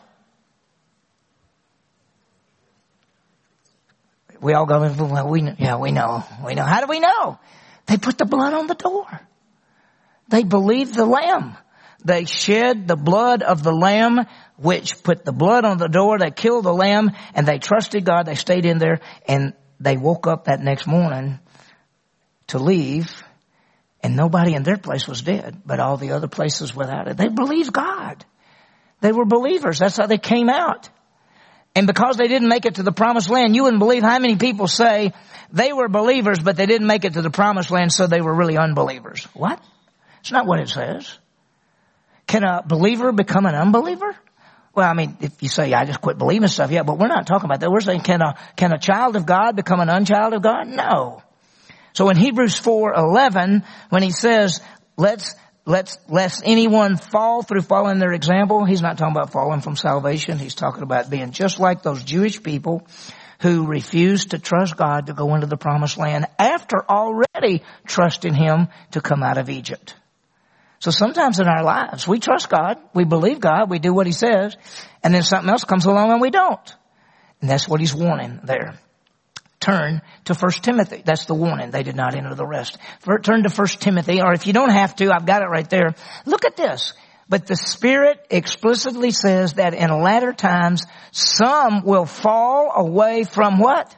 We 4.41 4.53
all 4.53 4.65
go, 4.65 4.79
well, 4.79 5.27
we, 5.27 5.41
yeah, 5.57 5.77
we 5.77 5.91
know, 5.91 6.23
we 6.45 6.55
know. 6.55 6.63
How 6.63 6.81
do 6.81 6.87
we 6.87 6.99
know? 6.99 7.39
They 7.85 7.97
put 7.97 8.17
the 8.17 8.25
blood 8.25 8.53
on 8.53 8.67
the 8.67 8.75
door. 8.75 9.05
They 10.29 10.43
believed 10.43 10.93
the 10.95 11.05
lamb. 11.05 11.55
They 12.03 12.25
shed 12.25 12.87
the 12.87 12.95
blood 12.95 13.43
of 13.43 13.63
the 13.63 13.71
lamb, 13.71 14.25
which 14.57 15.03
put 15.03 15.25
the 15.25 15.31
blood 15.31 15.65
on 15.65 15.77
the 15.77 15.87
door. 15.87 16.19
They 16.19 16.31
killed 16.31 16.65
the 16.65 16.73
lamb 16.73 17.11
and 17.33 17.47
they 17.47 17.59
trusted 17.59 18.05
God. 18.05 18.25
They 18.25 18.35
stayed 18.35 18.65
in 18.65 18.77
there 18.77 18.99
and 19.27 19.53
they 19.79 19.97
woke 19.97 20.27
up 20.27 20.45
that 20.45 20.61
next 20.61 20.87
morning 20.87 21.39
to 22.47 22.59
leave 22.59 23.23
and 24.01 24.15
nobody 24.15 24.53
in 24.53 24.63
their 24.63 24.77
place 24.77 25.07
was 25.07 25.21
dead, 25.21 25.61
but 25.65 25.79
all 25.79 25.97
the 25.97 26.11
other 26.11 26.27
places 26.27 26.75
without 26.75 27.07
it. 27.07 27.17
They 27.17 27.29
believed 27.29 27.73
God. 27.73 28.23
They 29.01 29.11
were 29.11 29.25
believers. 29.25 29.79
That's 29.79 29.97
how 29.97 30.07
they 30.07 30.17
came 30.17 30.49
out. 30.49 30.89
And 31.77 31.85
because 31.85 32.17
they 32.17 32.27
didn't 32.27 32.47
make 32.47 32.65
it 32.65 32.75
to 32.75 32.83
the 32.83 32.91
promised 32.91 33.29
land, 33.29 33.55
you 33.55 33.61
wouldn't 33.61 33.77
believe 33.77 34.01
how 34.01 34.17
many 34.17 34.35
people 34.35 34.67
say 34.67 35.13
they 35.51 35.71
were 35.73 35.87
believers, 35.87 36.39
but 36.39 36.57
they 36.57 36.65
didn't 36.65 36.87
make 36.87 37.05
it 37.05 37.13
to 37.13 37.21
the 37.21 37.29
promised 37.29 37.69
land, 37.69 37.93
so 37.93 38.07
they 38.07 38.19
were 38.19 38.33
really 38.33 38.57
unbelievers. 38.57 39.25
What? 39.35 39.61
It's 40.21 40.31
not 40.31 40.47
what 40.47 40.59
it 40.59 40.69
says. 40.69 41.19
Can 42.25 42.43
a 42.43 42.63
believer 42.65 43.11
become 43.11 43.45
an 43.45 43.53
unbeliever? 43.53 44.15
Well, 44.73 44.89
I 44.89 44.95
mean, 44.95 45.17
if 45.21 45.43
you 45.43 45.49
say, 45.49 45.71
I 45.71 45.85
just 45.85 46.01
quit 46.01 46.17
believing 46.17 46.47
stuff, 46.47 46.71
yeah, 46.71 46.81
but 46.81 46.97
we're 46.97 47.09
not 47.09 47.27
talking 47.27 47.45
about 47.45 47.59
that. 47.59 47.69
We're 47.69 47.81
saying, 47.81 48.01
can 48.01 48.23
a, 48.23 48.39
can 48.55 48.71
a 48.73 48.79
child 48.79 49.15
of 49.15 49.27
God 49.27 49.55
become 49.55 49.79
an 49.79 49.89
unchild 49.89 50.33
of 50.33 50.41
God? 50.41 50.67
No. 50.67 51.21
So 51.93 52.09
in 52.09 52.17
Hebrews 52.17 52.59
4:11, 52.59 53.63
when 53.89 54.01
he 54.01 54.09
says, 54.09 54.61
let's, 54.97 55.35
let's, 55.67 55.99
lest 56.07 56.41
anyone 56.45 56.97
fall 56.97 57.43
through 57.43 57.61
following 57.61 57.99
their 57.99 58.13
example, 58.13 58.65
he's 58.65 58.81
not 58.81 58.97
talking 58.97 59.15
about 59.15 59.31
falling 59.31 59.61
from 59.61 59.75
salvation. 59.75 60.39
He's 60.39 60.55
talking 60.55 60.81
about 60.81 61.09
being 61.09 61.31
just 61.31 61.59
like 61.59 61.83
those 61.83 62.03
Jewish 62.03 62.41
people 62.41 62.87
who 63.41 63.67
refused 63.67 64.31
to 64.31 64.39
trust 64.39 64.75
God 64.77 65.07
to 65.07 65.13
go 65.13 65.35
into 65.35 65.45
the 65.45 65.57
promised 65.57 65.97
land 65.97 66.25
after 66.39 66.83
already 66.89 67.61
trusting 67.85 68.33
him 68.33 68.69
to 68.91 69.01
come 69.01 69.21
out 69.21 69.37
of 69.37 69.49
Egypt. 69.49 69.93
So 70.79 70.91
sometimes 70.91 71.39
in 71.39 71.47
our 71.47 71.63
lives, 71.63 72.07
we 72.07 72.19
trust 72.19 72.49
God, 72.49 72.77
we 72.93 73.03
believe 73.03 73.39
God, 73.39 73.69
we 73.69 73.79
do 73.79 73.93
what 73.93 74.05
He 74.05 74.13
says, 74.13 74.55
and 75.03 75.13
then 75.13 75.23
something 75.23 75.49
else 75.49 75.63
comes 75.63 75.85
along 75.85 76.11
and 76.11 76.21
we 76.21 76.29
don't. 76.29 76.75
And 77.41 77.49
that's 77.49 77.67
what 77.67 77.79
He's 77.79 77.95
warning 77.95 78.39
there. 78.43 78.79
Turn 79.67 80.01
to 80.23 80.33
1 80.33 80.51
Timothy. 80.61 81.01
That's 81.03 81.25
the 81.25 81.33
warning. 81.33 81.71
They 81.71 81.83
did 81.83 81.97
not 81.97 82.15
enter 82.15 82.33
the 82.35 82.45
rest. 82.45 82.77
Turn 83.21 83.43
to 83.43 83.49
1 83.49 83.67
Timothy, 83.67 84.21
or 84.21 84.31
if 84.31 84.47
you 84.47 84.53
don't 84.53 84.71
have 84.71 84.95
to, 84.95 85.11
I've 85.11 85.25
got 85.25 85.41
it 85.41 85.47
right 85.47 85.69
there. 85.69 85.93
Look 86.25 86.45
at 86.45 86.55
this. 86.55 86.93
But 87.27 87.47
the 87.47 87.57
Spirit 87.57 88.25
explicitly 88.29 89.11
says 89.11 89.55
that 89.55 89.73
in 89.73 89.89
latter 89.89 90.31
times, 90.31 90.85
some 91.11 91.83
will 91.83 92.05
fall 92.05 92.71
away 92.77 93.25
from 93.25 93.59
what? 93.59 93.93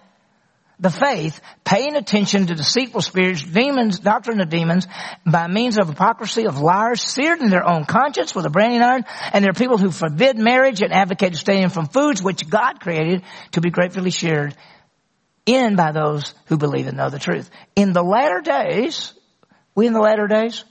the 0.81 0.89
faith, 0.89 1.41
paying 1.65 1.97
attention 1.97 2.47
to 2.47 2.55
deceitful 2.55 3.01
spirits, 3.01 3.43
demons, 3.43 3.99
doctrine 3.99 4.39
of 4.39 4.47
demons, 4.47 4.87
by 5.29 5.45
means 5.47 5.77
of 5.77 5.89
hypocrisy 5.89 6.45
of 6.45 6.57
liars, 6.57 7.01
seared 7.01 7.41
in 7.41 7.49
their 7.49 7.67
own 7.67 7.83
conscience 7.83 8.33
with 8.33 8.45
a 8.45 8.49
branding 8.49 8.81
iron, 8.81 9.03
and 9.33 9.43
there 9.43 9.51
are 9.51 9.53
people 9.53 9.77
who 9.77 9.91
forbid 9.91 10.37
marriage 10.37 10.81
and 10.81 10.93
advocate 10.93 11.33
abstaining 11.33 11.67
from 11.67 11.87
foods 11.87 12.23
which 12.23 12.49
God 12.49 12.79
created 12.79 13.23
to 13.51 13.59
be 13.59 13.71
gratefully 13.71 14.09
shared 14.09 14.55
in 15.55 15.75
by 15.75 15.91
those 15.91 16.33
who 16.45 16.57
believe 16.57 16.87
and 16.87 16.97
know 16.97 17.09
the 17.09 17.19
truth. 17.19 17.49
In 17.75 17.93
the 17.93 18.03
latter 18.03 18.41
days, 18.41 19.13
we 19.75 19.87
in 19.87 19.93
the 19.93 19.99
latter 19.99 20.27
days? 20.27 20.63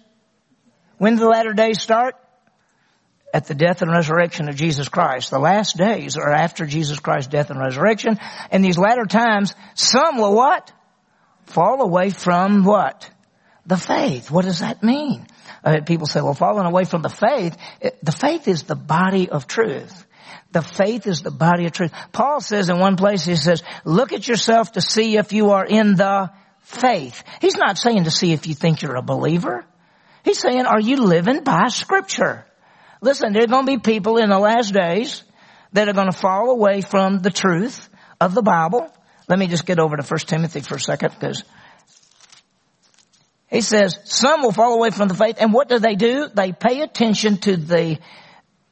When 0.98 1.14
do 1.14 1.20
the 1.20 1.28
latter 1.28 1.52
days 1.52 1.80
start? 1.80 2.16
at 3.32 3.46
the 3.46 3.54
death 3.54 3.82
and 3.82 3.90
resurrection 3.90 4.48
of 4.48 4.56
Jesus 4.56 4.88
Christ. 4.88 5.30
The 5.30 5.38
last 5.38 5.76
days 5.76 6.16
are 6.16 6.32
after 6.32 6.64
Jesus 6.66 6.98
Christ's 6.98 7.30
death 7.30 7.50
and 7.50 7.60
resurrection. 7.60 8.18
In 8.50 8.62
these 8.62 8.78
latter 8.78 9.04
times, 9.04 9.54
some 9.74 10.16
will 10.16 10.34
what? 10.34 10.72
Fall 11.46 11.82
away 11.82 12.10
from 12.10 12.64
what? 12.64 13.10
The 13.66 13.76
faith. 13.76 14.30
What 14.30 14.44
does 14.44 14.60
that 14.60 14.82
mean? 14.82 15.26
Uh, 15.62 15.80
people 15.84 16.06
say, 16.06 16.20
well, 16.20 16.34
falling 16.34 16.66
away 16.66 16.84
from 16.84 17.02
the 17.02 17.10
faith, 17.10 17.56
it, 17.80 18.02
the 18.02 18.12
faith 18.12 18.48
is 18.48 18.62
the 18.62 18.76
body 18.76 19.28
of 19.28 19.46
truth. 19.46 20.06
The 20.52 20.62
faith 20.62 21.06
is 21.06 21.22
the 21.22 21.30
body 21.30 21.66
of 21.66 21.72
truth. 21.72 21.92
Paul 22.12 22.40
says 22.40 22.68
in 22.68 22.78
one 22.78 22.96
place, 22.96 23.24
he 23.24 23.36
says, 23.36 23.62
look 23.84 24.12
at 24.12 24.26
yourself 24.26 24.72
to 24.72 24.80
see 24.80 25.16
if 25.16 25.32
you 25.32 25.50
are 25.50 25.64
in 25.64 25.94
the 25.94 26.30
faith. 26.60 27.22
He's 27.40 27.56
not 27.56 27.78
saying 27.78 28.04
to 28.04 28.10
see 28.10 28.32
if 28.32 28.46
you 28.46 28.54
think 28.54 28.82
you're 28.82 28.96
a 28.96 29.02
believer. 29.02 29.64
He's 30.24 30.38
saying, 30.38 30.66
are 30.66 30.80
you 30.80 30.96
living 30.96 31.44
by 31.44 31.68
scripture? 31.68 32.44
Listen, 33.00 33.32
there 33.32 33.44
are 33.44 33.46
going 33.46 33.66
to 33.66 33.72
be 33.72 33.78
people 33.78 34.18
in 34.18 34.28
the 34.28 34.38
last 34.38 34.74
days 34.74 35.22
that 35.72 35.88
are 35.88 35.92
going 35.92 36.10
to 36.10 36.16
fall 36.16 36.50
away 36.50 36.80
from 36.80 37.20
the 37.20 37.30
truth 37.30 37.88
of 38.20 38.34
the 38.34 38.42
Bible. 38.42 38.92
Let 39.28 39.38
me 39.38 39.46
just 39.46 39.66
get 39.66 39.78
over 39.78 39.96
to 39.96 40.02
1 40.02 40.18
Timothy 40.20 40.60
for 40.60 40.76
a 40.76 40.80
second 40.80 41.14
because 41.18 41.44
he 43.48 43.60
says 43.60 43.98
some 44.04 44.42
will 44.42 44.52
fall 44.52 44.74
away 44.74 44.90
from 44.90 45.08
the 45.08 45.14
faith 45.14 45.36
and 45.38 45.52
what 45.52 45.68
do 45.68 45.78
they 45.78 45.94
do? 45.94 46.28
They 46.32 46.52
pay 46.52 46.80
attention 46.80 47.38
to 47.38 47.56
the 47.56 47.98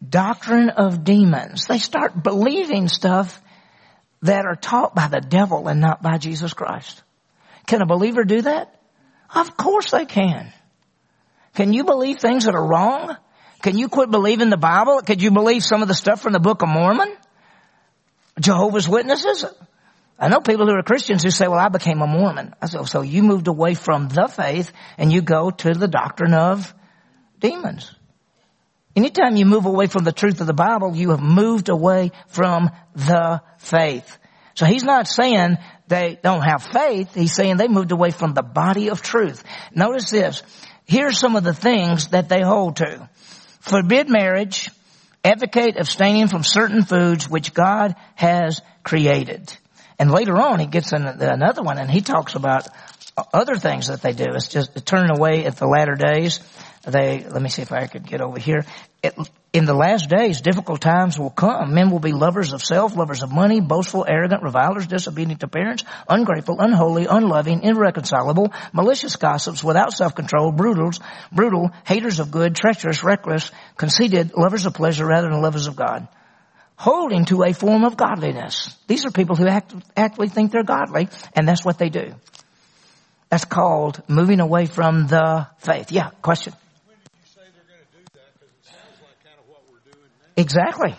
doctrine 0.07 0.71
of 0.71 1.05
demons. 1.05 1.67
They 1.67 1.79
start 1.79 2.23
believing 2.23 2.89
stuff 2.89 3.41
that 4.23 4.47
are 4.47 4.57
taught 4.57 4.95
by 4.95 5.09
the 5.09 5.21
devil 5.21 5.69
and 5.69 5.81
not 5.81 6.03
by 6.03 6.19
Jesus 6.19 6.55
Christ. 6.55 7.03
Can 7.67 7.83
a 7.83 7.87
believer 7.87 8.25
do 8.25 8.43
that? 8.43 8.81
Of 9.35 9.57
course 9.57 9.91
they 9.91 10.05
can. 10.05 10.53
Can 11.55 11.73
you 11.73 11.85
believe 11.85 12.19
things 12.19 12.45
that 12.45 12.55
are 12.55 12.67
wrong? 12.67 13.17
Can 13.63 13.79
you 13.79 13.89
quit 13.89 14.11
believing 14.11 14.51
the 14.51 14.57
Bible? 14.57 15.01
Could 15.01 15.23
you 15.23 15.31
believe 15.31 15.65
some 15.65 15.83
of 15.83 15.89
the 15.89 15.95
stuff 15.95 16.21
from 16.21 16.33
the 16.33 16.41
Book 16.41 16.63
of 16.63 16.69
Mormon? 16.69 17.13
Jehovah's 18.39 18.89
Witnesses? 18.89 19.45
I 20.19 20.29
know 20.29 20.41
people 20.41 20.67
who 20.67 20.75
are 20.75 20.83
Christians 20.83 21.23
who 21.23 21.31
say, 21.31 21.49
well, 21.49 21.59
I 21.59 21.69
became 21.69 22.01
a 22.01 22.07
Mormon. 22.07 22.55
I 22.61 22.67
said, 22.67 22.81
oh, 22.81 22.85
so 22.85 23.03
you 23.03 23.23
moved 23.23 23.49
away 23.49 23.75
from 23.75 24.09
the 24.09 24.29
faith 24.29 24.73
and 24.97 25.13
you 25.13 25.23
go 25.23 25.51
to 25.51 25.75
the 25.75 25.89
doctrine 25.89 26.35
of 26.35 26.75
demons. 27.41 27.95
Anytime 28.97 29.37
you 29.37 29.45
move 29.45 29.67
away 29.67 29.89
from 29.89 30.05
the 30.05 30.13
truth 30.13 30.41
of 30.41 30.47
the 30.47 30.55
Bible, 30.55 30.97
you 30.97 31.11
have 31.11 31.21
moved 31.21 31.69
away 31.69 32.13
from 32.29 32.71
the 32.95 33.43
faith. 33.59 34.17
So 34.55 34.65
he's 34.65 34.85
not 34.85 35.07
saying 35.07 35.59
they 35.87 36.19
don't 36.23 36.41
have 36.41 36.63
faith. 36.63 37.15
He's 37.15 37.35
saying 37.35 37.59
they 37.59 37.69
moved 37.69 37.93
away 37.93 38.11
from 38.11 38.33
the 38.33 38.43
body 38.43 38.89
of 38.89 39.03
truth. 39.03 39.45
Notice 39.75 40.09
this. 40.09 40.43
Here's 40.87 41.19
some 41.19 41.37
of 41.37 41.45
the 41.45 41.53
things 41.53 42.09
that 42.09 42.31
they 42.31 42.41
hold 42.41 42.77
to. 42.77 43.07
Forbid 43.61 44.09
marriage, 44.09 44.71
advocate 45.23 45.77
abstaining 45.77 46.29
from 46.29 46.43
certain 46.43 46.83
foods 46.83 47.29
which 47.29 47.53
God 47.53 47.97
has 48.15 48.63
created. 48.83 49.55
And 49.99 50.11
later 50.11 50.39
on 50.39 50.59
he 50.59 50.67
gets 50.67 50.93
another 50.93 51.63
one 51.63 51.77
and 51.77 51.91
he 51.91 52.01
talks 52.01 52.35
about 52.35 52.67
other 53.35 53.57
things 53.57 53.89
that 53.89 54.01
they 54.01 54.13
do. 54.13 54.25
It's 54.29 54.49
just 54.49 54.87
turning 54.87 55.15
away 55.15 55.45
at 55.45 55.57
the 55.57 55.67
latter 55.67 55.97
days 55.97 56.41
they, 56.87 57.25
let 57.29 57.43
me 57.43 57.49
see 57.49 57.63
if 57.63 57.73
I 57.73 57.87
could 57.89 58.07
get 58.07 58.21
over 58.21 58.39
here. 58.39 58.65
In 59.53 59.65
the 59.65 59.75
last 59.75 60.11
days, 60.11 60.41
difficult 60.41 60.81
times 60.81 61.19
will 61.19 61.31
come. 61.31 61.73
Men 61.73 61.91
will 61.91 62.01
be 62.01 62.13
lovers 62.13 62.53
of 62.53 62.63
self, 62.63 62.97
lovers 62.97 63.23
of 63.23 63.33
money, 63.33 63.61
boastful, 63.61 64.05
arrogant, 64.07 64.43
revilers, 64.43 64.87
disobedient 64.87 65.41
to 65.41 65.49
parents, 65.49 65.85
ungrateful, 66.09 66.57
unholy, 66.59 67.07
unloving, 67.07 67.63
irreconcilable, 67.63 68.53
malicious 68.73 69.17
gossips, 69.17 69.65
without 69.65 69.93
self-control, 69.93 70.53
brutals, 70.53 71.01
brutal, 71.33 71.71
haters 71.87 72.19
of 72.19 72.31
good, 72.31 72.55
treacherous, 72.55 73.03
reckless, 73.05 73.51
conceited, 73.77 74.33
lovers 74.37 74.67
of 74.67 74.75
pleasure 74.75 75.07
rather 75.07 75.31
than 75.31 75.41
lovers 75.41 75.67
of 75.67 75.77
God. 75.77 76.09
Holding 76.77 77.25
to 77.27 77.43
a 77.45 77.55
form 77.55 77.85
of 77.85 77.97
godliness. 77.97 78.77
These 78.87 79.07
are 79.07 79.11
people 79.11 79.37
who 79.37 79.47
act, 79.47 79.75
actually 79.97 80.29
think 80.29 80.53
they're 80.53 80.65
godly, 80.65 81.09
and 81.35 81.49
that's 81.49 81.65
what 81.65 81.79
they 81.79 81.89
do. 81.89 82.15
That's 83.31 83.47
called 83.47 84.03
moving 84.09 84.41
away 84.41 84.67
from 84.67 85.07
the 85.07 85.49
faith. 85.59 85.91
Yeah, 85.91 86.11
question. 86.23 86.53
Exactly. 90.37 90.95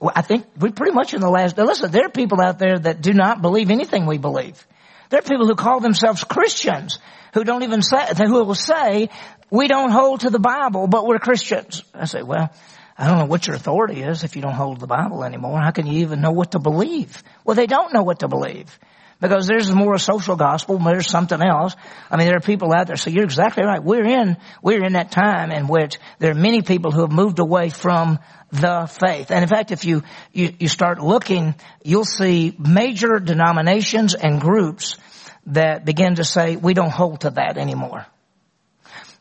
Well, 0.00 0.12
I 0.14 0.22
think 0.22 0.46
we 0.58 0.70
pretty 0.70 0.92
much 0.92 1.14
in 1.14 1.20
the 1.20 1.30
last, 1.30 1.56
listen, 1.56 1.90
there 1.90 2.06
are 2.06 2.10
people 2.10 2.40
out 2.40 2.58
there 2.58 2.78
that 2.78 3.00
do 3.00 3.12
not 3.12 3.40
believe 3.40 3.70
anything 3.70 4.06
we 4.06 4.18
believe. 4.18 4.66
There 5.10 5.20
are 5.20 5.22
people 5.22 5.46
who 5.46 5.54
call 5.54 5.80
themselves 5.80 6.24
Christians 6.24 6.98
who 7.32 7.44
don't 7.44 7.62
even 7.62 7.82
say, 7.82 8.06
who 8.16 8.44
will 8.44 8.54
say, 8.54 9.10
we 9.50 9.68
don't 9.68 9.90
hold 9.90 10.20
to 10.20 10.30
the 10.30 10.38
Bible, 10.38 10.88
but 10.88 11.06
we're 11.06 11.18
Christians. 11.18 11.84
I 11.94 12.06
say, 12.06 12.22
well, 12.22 12.50
I 12.98 13.06
don't 13.08 13.18
know 13.18 13.26
what 13.26 13.46
your 13.46 13.56
authority 13.56 14.02
is 14.02 14.24
if 14.24 14.36
you 14.36 14.42
don't 14.42 14.54
hold 14.54 14.80
the 14.80 14.86
Bible 14.86 15.24
anymore. 15.24 15.60
How 15.60 15.70
can 15.70 15.86
you 15.86 16.00
even 16.00 16.20
know 16.20 16.32
what 16.32 16.52
to 16.52 16.58
believe? 16.58 17.22
Well, 17.44 17.54
they 17.54 17.66
don't 17.66 17.92
know 17.92 18.02
what 18.02 18.20
to 18.20 18.28
believe. 18.28 18.78
Because 19.24 19.46
there's 19.46 19.70
more 19.70 19.94
a 19.94 19.98
social 19.98 20.36
gospel, 20.36 20.78
there's 20.78 21.08
something 21.08 21.40
else. 21.40 21.74
I 22.10 22.18
mean, 22.18 22.26
there 22.26 22.36
are 22.36 22.40
people 22.40 22.74
out 22.74 22.88
there, 22.88 22.96
so 22.96 23.08
you're 23.08 23.24
exactly 23.24 23.64
right. 23.64 23.82
We're 23.82 24.04
in, 24.04 24.36
we're 24.60 24.84
in 24.84 24.92
that 24.92 25.12
time 25.12 25.50
in 25.50 25.66
which 25.66 25.98
there 26.18 26.32
are 26.32 26.34
many 26.34 26.60
people 26.60 26.90
who 26.90 27.00
have 27.00 27.10
moved 27.10 27.38
away 27.38 27.70
from 27.70 28.18
the 28.52 28.86
faith. 29.00 29.30
And 29.30 29.42
in 29.42 29.48
fact, 29.48 29.72
if 29.72 29.86
you, 29.86 30.02
you, 30.34 30.52
you 30.58 30.68
start 30.68 31.00
looking, 31.00 31.54
you'll 31.82 32.04
see 32.04 32.54
major 32.58 33.18
denominations 33.18 34.14
and 34.14 34.42
groups 34.42 34.98
that 35.46 35.86
begin 35.86 36.16
to 36.16 36.24
say, 36.24 36.56
we 36.56 36.74
don't 36.74 36.92
hold 36.92 37.22
to 37.22 37.30
that 37.30 37.56
anymore. 37.56 38.04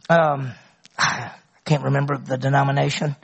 Um, 0.10 0.52
I 0.98 1.32
can't 1.64 1.86
remember 1.86 2.18
the 2.18 2.38
denomination. 2.38 3.16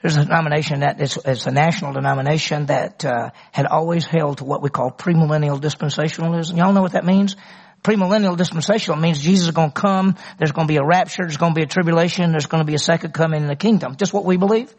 There's 0.00 0.16
a 0.16 0.24
denomination 0.24 0.80
that 0.80 1.00
is, 1.00 1.46
a 1.46 1.50
national 1.50 1.92
denomination 1.92 2.66
that 2.66 3.04
uh, 3.04 3.30
had 3.50 3.66
always 3.66 4.06
held 4.06 4.38
to 4.38 4.44
what 4.44 4.62
we 4.62 4.70
call 4.70 4.92
premillennial 4.92 5.60
dispensationalism. 5.60 6.56
Y'all 6.56 6.72
know 6.72 6.82
what 6.82 6.92
that 6.92 7.04
means? 7.04 7.34
Premillennial 7.82 8.36
dispensational 8.36 8.96
means 8.98 9.20
Jesus 9.20 9.46
is 9.46 9.54
going 9.54 9.72
to 9.72 9.80
come. 9.80 10.16
There's 10.38 10.52
going 10.52 10.68
to 10.68 10.72
be 10.72 10.78
a 10.78 10.84
rapture. 10.84 11.22
There's 11.22 11.36
going 11.36 11.52
to 11.52 11.58
be 11.58 11.62
a 11.62 11.66
tribulation. 11.66 12.30
There's 12.30 12.46
going 12.46 12.60
to 12.60 12.66
be 12.66 12.74
a 12.74 12.78
second 12.78 13.12
coming 13.12 13.42
in 13.42 13.48
the 13.48 13.56
kingdom. 13.56 13.96
Just 13.96 14.12
what 14.12 14.24
we 14.24 14.36
believe. 14.36 14.72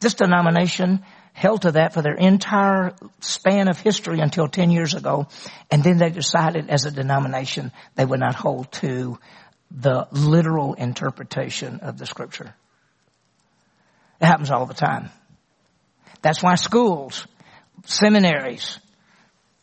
This 0.00 0.14
denomination 0.14 1.04
held 1.32 1.62
to 1.62 1.72
that 1.72 1.94
for 1.94 2.02
their 2.02 2.14
entire 2.14 2.94
span 3.20 3.68
of 3.68 3.78
history 3.78 4.20
until 4.20 4.48
10 4.48 4.70
years 4.70 4.94
ago. 4.94 5.26
And 5.70 5.84
then 5.84 5.98
they 5.98 6.10
decided 6.10 6.70
as 6.70 6.84
a 6.84 6.90
denomination 6.90 7.72
they 7.94 8.04
would 8.04 8.20
not 8.20 8.34
hold 8.34 8.72
to 8.72 9.18
the 9.70 10.06
literal 10.12 10.74
interpretation 10.74 11.80
of 11.80 11.98
the 11.98 12.06
scripture. 12.06 12.54
It 14.20 14.26
happens 14.26 14.50
all 14.50 14.66
the 14.66 14.74
time. 14.74 15.10
That's 16.22 16.42
why 16.42 16.54
schools, 16.56 17.26
seminaries, 17.84 18.78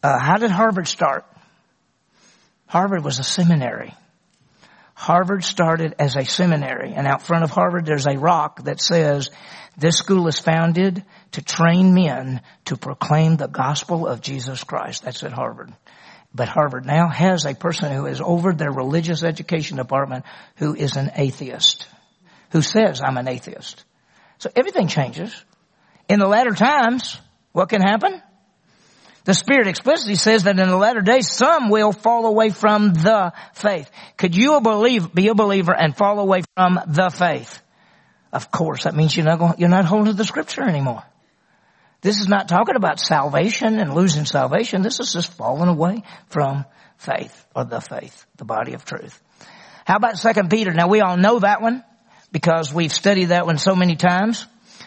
uh, 0.01 0.19
how 0.19 0.37
did 0.37 0.51
Harvard 0.51 0.87
start? 0.87 1.25
Harvard 2.67 3.03
was 3.03 3.19
a 3.19 3.23
seminary. 3.23 3.93
Harvard 4.95 5.43
started 5.43 5.95
as 5.99 6.15
a 6.15 6.25
seminary 6.25 6.93
and 6.93 7.07
out 7.07 7.23
front 7.23 7.43
of 7.43 7.51
Harvard 7.51 7.85
there's 7.85 8.05
a 8.05 8.17
rock 8.17 8.63
that 8.65 8.79
says 8.79 9.31
this 9.75 9.97
school 9.97 10.27
is 10.27 10.39
founded 10.39 11.03
to 11.31 11.41
train 11.41 11.93
men 11.93 12.41
to 12.65 12.77
proclaim 12.77 13.35
the 13.35 13.47
gospel 13.47 14.07
of 14.07 14.21
Jesus 14.21 14.63
Christ. 14.63 15.03
That's 15.03 15.23
at 15.23 15.33
Harvard. 15.33 15.73
But 16.33 16.47
Harvard 16.47 16.85
now 16.85 17.09
has 17.09 17.45
a 17.45 17.55
person 17.55 17.91
who 17.91 18.05
is 18.05 18.21
over 18.21 18.53
their 18.53 18.71
religious 18.71 19.23
education 19.23 19.77
department 19.77 20.25
who 20.57 20.75
is 20.75 20.95
an 20.95 21.11
atheist, 21.15 21.87
who 22.51 22.61
says, 22.61 23.01
I'm 23.03 23.17
an 23.17 23.27
atheist. 23.27 23.83
So 24.43 24.51
everything 24.57 24.89
changes. 24.89 25.33
In 26.09 26.19
the 26.19 26.27
latter 26.27 26.53
times, 26.53 27.17
what 27.53 27.69
can 27.69 27.81
happen? 27.81 28.21
The 29.23 29.33
Spirit 29.33 29.67
explicitly 29.67 30.15
says 30.15 30.43
that 30.43 30.59
in 30.59 30.67
the 30.67 30.75
latter 30.75 30.99
days, 30.99 31.31
some 31.31 31.69
will 31.69 31.93
fall 31.93 32.25
away 32.25 32.49
from 32.49 32.91
the 32.91 33.31
faith. 33.53 33.89
Could 34.17 34.35
you 34.35 34.59
believe, 34.59 35.13
be 35.13 35.29
a 35.29 35.33
believer 35.33 35.73
and 35.73 35.95
fall 35.95 36.19
away 36.19 36.41
from 36.57 36.77
the 36.87 37.09
faith? 37.09 37.61
Of 38.33 38.51
course, 38.51 38.83
that 38.83 38.95
means 38.95 39.15
you're 39.15 39.25
not 39.25 39.39
going, 39.39 39.53
you're 39.59 39.69
not 39.69 39.85
holding 39.85 40.11
to 40.11 40.17
the 40.17 40.25
Scripture 40.25 40.67
anymore. 40.67 41.03
This 42.01 42.19
is 42.19 42.27
not 42.27 42.49
talking 42.49 42.75
about 42.75 42.99
salvation 42.99 43.79
and 43.79 43.93
losing 43.93 44.25
salvation. 44.25 44.81
This 44.81 44.99
is 44.99 45.13
just 45.13 45.31
falling 45.35 45.69
away 45.69 46.03
from 46.27 46.65
faith 46.97 47.45
or 47.55 47.63
the 47.63 47.79
faith, 47.79 48.25
the 48.35 48.43
body 48.43 48.73
of 48.73 48.83
truth. 48.83 49.21
How 49.85 49.95
about 49.95 50.17
Second 50.17 50.49
Peter? 50.49 50.73
Now 50.73 50.89
we 50.89 50.99
all 50.99 51.15
know 51.15 51.39
that 51.39 51.61
one 51.61 51.85
because 52.33 52.73
we've 52.73 52.91
studied 52.91 53.25
that 53.25 53.45
one 53.45 53.57
so 53.57 53.75
many 53.75 53.95
times. 53.95 54.45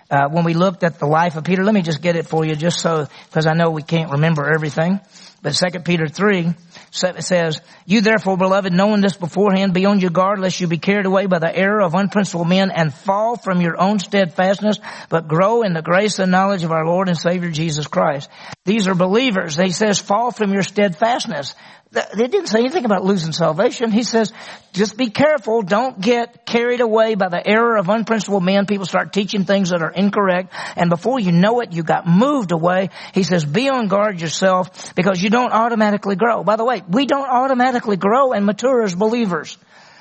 Uh, 0.09 0.29
when 0.29 0.45
we 0.45 0.55
looked 0.55 0.85
at 0.85 1.01
the 1.01 1.07
life 1.07 1.37
of 1.37 1.43
Peter, 1.43 1.65
let 1.65 1.75
me 1.75 1.83
just 1.83 2.03
get 2.03 2.15
it 2.15 2.27
for 2.27 2.45
you 2.45 2.55
just 2.55 2.81
so, 2.81 3.09
because 3.29 3.47
I 3.47 3.55
know 3.55 3.71
we 3.71 3.83
can't 3.83 4.13
remember 4.13 4.53
everything. 4.53 5.01
But 5.43 5.55
2 5.55 5.81
Peter 5.81 6.07
3 6.07 6.55
says, 6.91 7.61
You 7.87 8.01
therefore, 8.01 8.37
beloved, 8.37 8.73
knowing 8.73 9.01
this 9.01 9.17
beforehand, 9.17 9.75
be 9.75 9.85
on 9.85 10.01
your 10.01 10.11
guard 10.11 10.39
lest 10.39 10.61
you 10.61 10.67
be 10.67 10.79
carried 10.79 11.07
away 11.07 11.27
by 11.27 11.39
the 11.39 11.57
error 11.57 11.83
of 11.83 11.95
unprincipled 11.95 12.49
men 12.49 12.71
and 12.71 12.95
fall 12.95 13.37
from 13.37 13.61
your 13.61 13.81
own 13.81 13.99
steadfastness, 13.99 14.79
but 15.09 15.29
grow 15.29 15.63
in 15.63 15.73
the 15.73 15.83
grace 15.83 16.19
and 16.19 16.31
knowledge 16.31 16.63
of 16.63 16.73
our 16.73 16.87
Lord 16.87 17.09
and 17.09 17.19
Savior 17.19 17.51
Jesus 17.51 17.87
Christ. 17.87 18.31
These 18.65 18.89
are 18.89 18.95
believers. 18.95 19.57
He 19.57 19.71
says, 19.71 19.99
fall 19.99 20.31
from 20.31 20.53
your 20.53 20.63
steadfastness. 20.63 21.55
They 21.93 22.27
didn't 22.27 22.49
say 22.49 22.59
anything 22.59 22.85
about 22.85 23.05
losing 23.05 23.33
salvation. 23.33 23.93
He 23.93 24.03
says, 24.03 24.33
just 24.73 24.97
be 24.97 25.09
careful. 25.09 25.63
Don't 25.63 26.01
get 26.01 26.45
carried 26.45 26.81
away 26.81 27.15
by 27.15 27.29
the 27.29 27.47
error 27.47 27.77
of 27.77 27.89
unprincipled 27.89 28.43
men. 28.43 28.67
People 28.67 28.87
start 28.87 29.13
teaching 29.13 29.45
things 29.45 29.71
that 29.71 29.83
are 29.83 29.93
incorrect. 29.93 30.53
And 30.75 30.91
before 30.91 31.21
you 31.21 31.31
know 31.31 31.61
it, 31.61 31.73
you 31.73 31.85
got 31.85 32.07
moved 32.07 32.51
away. 32.51 32.91
He 33.15 33.23
says, 33.23 33.45
be 33.45 33.69
on 33.69 33.87
guard 33.87 34.21
yourself 34.21 34.95
because 34.97 35.23
you 35.23 35.31
don't 35.31 35.53
automatically 35.53 36.17
grow. 36.17 36.43
By 36.43 36.57
the 36.57 36.65
way, 36.65 36.83
we 36.89 37.07
don't 37.07 37.29
automatically 37.29 37.97
grow 37.97 38.33
and 38.33 38.45
mature 38.45 38.83
as 38.83 38.95
believers. 38.95 39.57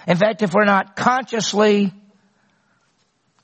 In 0.08 0.18
fact, 0.18 0.42
if 0.42 0.54
we're 0.54 0.66
not 0.66 0.96
consciously 0.96 1.94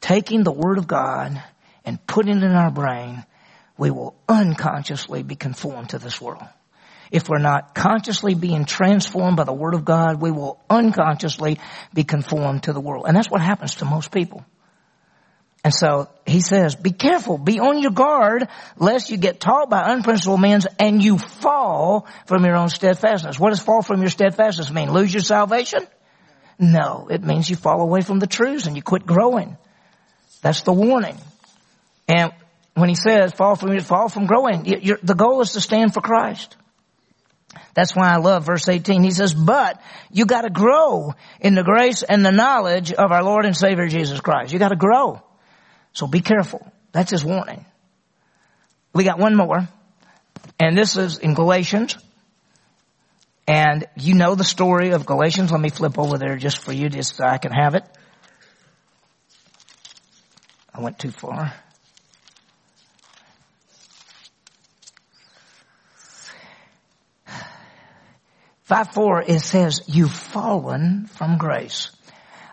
taking 0.01 0.43
the 0.43 0.51
Word 0.51 0.79
of 0.79 0.87
God 0.87 1.41
and 1.85 2.05
putting 2.07 2.37
it 2.37 2.43
in 2.43 2.51
our 2.51 2.71
brain, 2.71 3.23
we 3.77 3.91
will 3.91 4.15
unconsciously 4.27 5.21
be 5.21 5.35
conformed 5.35 5.89
to 5.89 5.99
this 5.99 6.19
world. 6.19 6.43
If 7.11 7.27
we're 7.27 7.39
not 7.39 7.75
consciously 7.75 8.35
being 8.35 8.65
transformed 8.65 9.37
by 9.37 9.43
the 9.43 9.53
Word 9.53 9.73
of 9.73 9.83
God, 9.83 10.21
we 10.21 10.31
will 10.31 10.59
unconsciously 10.69 11.59
be 11.93 12.05
conformed 12.05 12.63
to 12.63 12.73
the 12.73 12.79
world. 12.79 13.05
And 13.07 13.15
that's 13.15 13.29
what 13.29 13.41
happens 13.41 13.75
to 13.75 13.85
most 13.85 14.11
people. 14.11 14.45
And 15.63 15.73
so 15.73 16.09
he 16.25 16.41
says, 16.41 16.73
be 16.73 16.91
careful, 16.91 17.37
be 17.37 17.59
on 17.59 17.79
your 17.79 17.91
guard, 17.91 18.47
lest 18.77 19.11
you 19.11 19.17
get 19.17 19.39
taught 19.39 19.69
by 19.69 19.91
unprincipled 19.91 20.41
men 20.41 20.61
and 20.79 21.03
you 21.03 21.19
fall 21.19 22.07
from 22.25 22.45
your 22.45 22.55
own 22.55 22.69
steadfastness. 22.69 23.39
What 23.39 23.51
does 23.51 23.59
fall 23.59 23.83
from 23.83 24.01
your 24.01 24.09
steadfastness 24.09 24.71
mean? 24.71 24.91
Lose 24.91 25.13
your 25.13 25.21
salvation? 25.21 25.85
No, 26.57 27.07
it 27.11 27.21
means 27.23 27.47
you 27.49 27.55
fall 27.55 27.81
away 27.81 28.01
from 28.01 28.19
the 28.19 28.25
truths 28.25 28.65
and 28.65 28.75
you 28.75 28.81
quit 28.81 29.05
growing. 29.05 29.57
That's 30.41 30.61
the 30.61 30.73
warning. 30.73 31.17
And 32.07 32.31
when 32.73 32.89
he 32.89 32.95
says 32.95 33.31
fall 33.31 33.55
from 33.55 33.79
fall 33.81 34.09
from 34.09 34.25
growing, 34.25 34.63
the 34.63 35.15
goal 35.15 35.41
is 35.41 35.51
to 35.53 35.61
stand 35.61 35.93
for 35.93 36.01
Christ. 36.01 36.55
That's 37.73 37.95
why 37.95 38.09
I 38.09 38.17
love 38.17 38.45
verse 38.45 38.67
18. 38.67 39.03
He 39.03 39.11
says, 39.11 39.33
but 39.33 39.81
you 40.11 40.25
gotta 40.25 40.49
grow 40.49 41.13
in 41.39 41.55
the 41.55 41.63
grace 41.63 42.03
and 42.03 42.25
the 42.25 42.31
knowledge 42.31 42.91
of 42.91 43.11
our 43.11 43.23
Lord 43.23 43.45
and 43.45 43.55
Savior 43.55 43.87
Jesus 43.87 44.19
Christ. 44.21 44.53
You 44.53 44.59
gotta 44.59 44.75
grow. 44.75 45.21
So 45.93 46.07
be 46.07 46.21
careful. 46.21 46.71
That's 46.91 47.11
his 47.11 47.23
warning. 47.23 47.65
We 48.93 49.03
got 49.03 49.19
one 49.19 49.35
more. 49.35 49.67
And 50.59 50.77
this 50.77 50.97
is 50.97 51.17
in 51.17 51.33
Galatians. 51.33 51.97
And 53.47 53.85
you 53.95 54.15
know 54.15 54.35
the 54.35 54.43
story 54.43 54.91
of 54.91 55.05
Galatians. 55.05 55.51
Let 55.51 55.59
me 55.59 55.69
flip 55.69 55.97
over 55.97 56.17
there 56.17 56.37
just 56.37 56.57
for 56.57 56.71
you 56.71 56.89
just 56.89 57.15
so 57.15 57.25
I 57.25 57.37
can 57.37 57.51
have 57.51 57.75
it. 57.75 57.83
I 60.73 60.81
went 60.81 60.99
too 60.99 61.11
far. 61.11 61.53
5 68.71 68.93
4, 68.93 69.23
it 69.27 69.41
says, 69.41 69.81
you've 69.87 70.13
fallen 70.13 71.05
from 71.07 71.37
grace. 71.37 71.91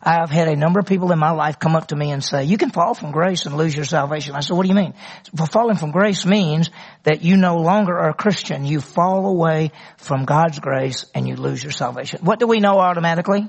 I've 0.02 0.30
had 0.30 0.48
a 0.48 0.56
number 0.56 0.80
of 0.80 0.86
people 0.86 1.12
in 1.12 1.18
my 1.20 1.30
life 1.30 1.60
come 1.60 1.76
up 1.76 1.88
to 1.88 1.96
me 1.96 2.10
and 2.10 2.24
say, 2.24 2.42
you 2.42 2.58
can 2.58 2.70
fall 2.70 2.94
from 2.94 3.12
grace 3.12 3.46
and 3.46 3.56
lose 3.56 3.72
your 3.72 3.84
salvation. 3.84 4.34
I 4.34 4.40
said, 4.40 4.56
what 4.56 4.64
do 4.64 4.68
you 4.68 4.74
mean? 4.74 4.94
Well, 5.32 5.46
falling 5.46 5.76
from 5.76 5.92
grace 5.92 6.26
means 6.26 6.70
that 7.04 7.22
you 7.22 7.36
no 7.36 7.58
longer 7.58 7.96
are 7.96 8.08
a 8.08 8.14
Christian. 8.14 8.64
You 8.64 8.80
fall 8.80 9.26
away 9.26 9.70
from 9.98 10.24
God's 10.24 10.58
grace 10.58 11.06
and 11.14 11.28
you 11.28 11.36
lose 11.36 11.62
your 11.62 11.70
salvation. 11.70 12.18
What 12.24 12.40
do 12.40 12.48
we 12.48 12.58
know 12.58 12.80
automatically? 12.80 13.48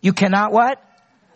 You 0.00 0.14
cannot 0.14 0.50
what? 0.50 0.82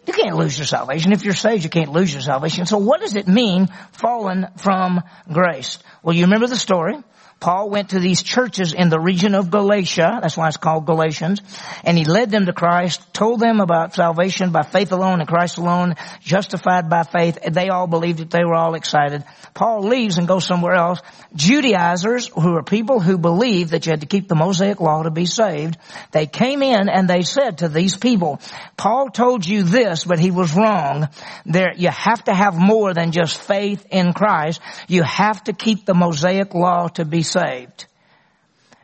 You 0.08 0.12
can't 0.12 0.34
lose 0.34 0.58
your 0.58 0.66
salvation. 0.66 1.12
If 1.12 1.24
you're 1.24 1.34
saved, 1.34 1.62
you 1.62 1.70
can't 1.70 1.92
lose 1.92 2.12
your 2.12 2.22
salvation. 2.22 2.66
So 2.66 2.78
what 2.78 3.00
does 3.00 3.14
it 3.14 3.28
mean, 3.28 3.68
fallen 3.92 4.48
from 4.56 5.04
grace? 5.32 5.78
Well, 6.02 6.16
you 6.16 6.24
remember 6.24 6.48
the 6.48 6.56
story. 6.56 6.96
Paul 7.40 7.70
went 7.70 7.90
to 7.90 8.00
these 8.00 8.22
churches 8.22 8.72
in 8.72 8.88
the 8.88 8.98
region 8.98 9.36
of 9.36 9.50
Galatia, 9.50 10.18
that's 10.20 10.36
why 10.36 10.48
it's 10.48 10.56
called 10.56 10.86
Galatians, 10.86 11.40
and 11.84 11.96
he 11.96 12.04
led 12.04 12.32
them 12.32 12.46
to 12.46 12.52
Christ, 12.52 13.14
told 13.14 13.38
them 13.38 13.60
about 13.60 13.94
salvation 13.94 14.50
by 14.50 14.62
faith 14.62 14.90
alone 14.90 15.20
and 15.20 15.28
Christ 15.28 15.56
alone, 15.56 15.94
justified 16.20 16.90
by 16.90 17.04
faith. 17.04 17.38
They 17.48 17.68
all 17.68 17.86
believed 17.86 18.18
it. 18.18 18.30
They 18.30 18.44
were 18.44 18.56
all 18.56 18.74
excited. 18.74 19.22
Paul 19.54 19.82
leaves 19.82 20.18
and 20.18 20.26
goes 20.26 20.44
somewhere 20.44 20.74
else. 20.74 21.00
Judaizers, 21.34 22.26
who 22.26 22.56
are 22.56 22.64
people 22.64 22.98
who 22.98 23.18
believe 23.18 23.70
that 23.70 23.86
you 23.86 23.90
had 23.90 24.00
to 24.00 24.06
keep 24.06 24.26
the 24.26 24.34
Mosaic 24.34 24.80
law 24.80 25.04
to 25.04 25.10
be 25.12 25.26
saved, 25.26 25.78
they 26.10 26.26
came 26.26 26.62
in 26.62 26.88
and 26.88 27.08
they 27.08 27.22
said 27.22 27.58
to 27.58 27.68
these 27.68 27.96
people, 27.96 28.40
Paul 28.76 29.10
told 29.10 29.46
you 29.46 29.62
this, 29.62 30.04
but 30.04 30.18
he 30.18 30.32
was 30.32 30.56
wrong. 30.56 31.08
There, 31.46 31.72
you 31.76 31.90
have 31.90 32.24
to 32.24 32.34
have 32.34 32.56
more 32.58 32.94
than 32.94 33.12
just 33.12 33.40
faith 33.40 33.86
in 33.90 34.12
Christ. 34.12 34.60
You 34.88 35.04
have 35.04 35.44
to 35.44 35.52
keep 35.52 35.84
the 35.84 35.94
Mosaic 35.94 36.52
law 36.54 36.88
to 36.88 37.04
be 37.04 37.22
saved. 37.28 37.86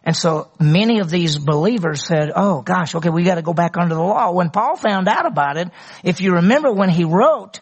And 0.04 0.14
so 0.14 0.50
many 0.60 1.00
of 1.00 1.08
these 1.08 1.38
believers 1.38 2.04
said, 2.06 2.30
oh 2.34 2.60
gosh, 2.60 2.94
okay, 2.94 3.08
we 3.08 3.24
gotta 3.24 3.42
go 3.42 3.54
back 3.54 3.76
under 3.76 3.94
the 3.94 4.02
law. 4.02 4.32
When 4.32 4.50
Paul 4.50 4.76
found 4.76 5.08
out 5.08 5.26
about 5.26 5.56
it, 5.56 5.68
if 6.02 6.20
you 6.20 6.34
remember 6.34 6.70
when 6.72 6.90
he 6.90 7.04
wrote 7.04 7.60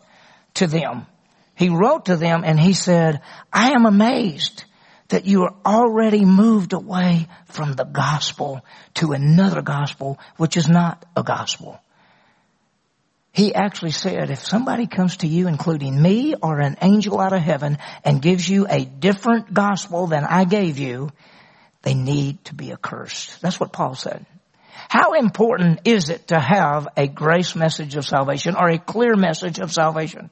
to 0.55 0.66
them, 0.66 1.07
he 1.55 1.68
wrote 1.68 2.07
to 2.07 2.16
them 2.16 2.42
and 2.45 2.59
he 2.59 2.73
said, 2.73 3.21
I 3.53 3.73
am 3.73 3.87
amazed 3.87 4.64
that 5.09 5.27
you 5.27 5.42
are 5.42 5.55
already 5.64 6.25
moved 6.25 6.73
away 6.73 7.29
from 7.45 7.75
the 7.75 7.85
gospel 7.85 8.64
to 8.95 9.12
another 9.12 9.61
gospel, 9.61 10.18
which 10.38 10.57
is 10.57 10.68
not 10.68 11.05
a 11.14 11.23
gospel. 11.23 11.79
He 13.33 13.55
actually 13.55 13.92
said, 13.92 14.31
if 14.31 14.45
somebody 14.45 14.87
comes 14.87 15.18
to 15.18 15.27
you, 15.27 15.49
including 15.49 16.01
me 16.01 16.35
or 16.35 16.61
an 16.61 16.77
angel 16.83 17.18
out 17.18 17.33
of 17.33 17.40
heaven, 17.40 17.79
and 18.05 18.21
gives 18.21 18.47
you 18.47 18.66
a 18.68 18.85
different 18.85 19.53
gospel 19.55 20.07
than 20.07 20.25
I 20.25 20.45
gave 20.45 20.79
you, 20.79 21.11
they 21.81 21.95
need 21.95 22.45
to 22.47 22.55
be 22.55 22.73
accursed. 22.73 23.40
That's 23.40 23.59
what 23.59 23.73
Paul 23.73 23.95
said. 23.95 24.27
How 24.88 25.14
important 25.14 25.81
is 25.87 26.11
it 26.11 26.29
to 26.29 26.38
have 26.38 26.88
a 26.97 27.09
grace 27.09 27.57
message 27.57 27.97
of 27.97 28.05
salvation 28.05 28.55
or 28.55 28.68
a 28.68 28.79
clear 28.79 29.16
message 29.16 29.59
of 29.59 29.73
salvation? 29.73 30.29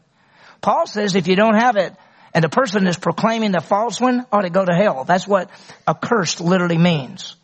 Paul 0.60 0.86
says 0.86 1.16
if 1.16 1.26
you 1.26 1.36
don't 1.36 1.56
have 1.56 1.76
it, 1.76 1.94
and 2.34 2.44
the 2.44 2.48
person 2.50 2.86
is 2.86 2.98
proclaiming 2.98 3.52
the 3.52 3.60
false 3.60 4.00
one, 4.00 4.26
ought 4.30 4.42
to 4.42 4.50
go 4.50 4.64
to 4.64 4.74
hell. 4.74 5.04
That's 5.04 5.26
what 5.26 5.50
accursed 5.88 6.40
literally 6.40 6.78
means. 6.78 7.34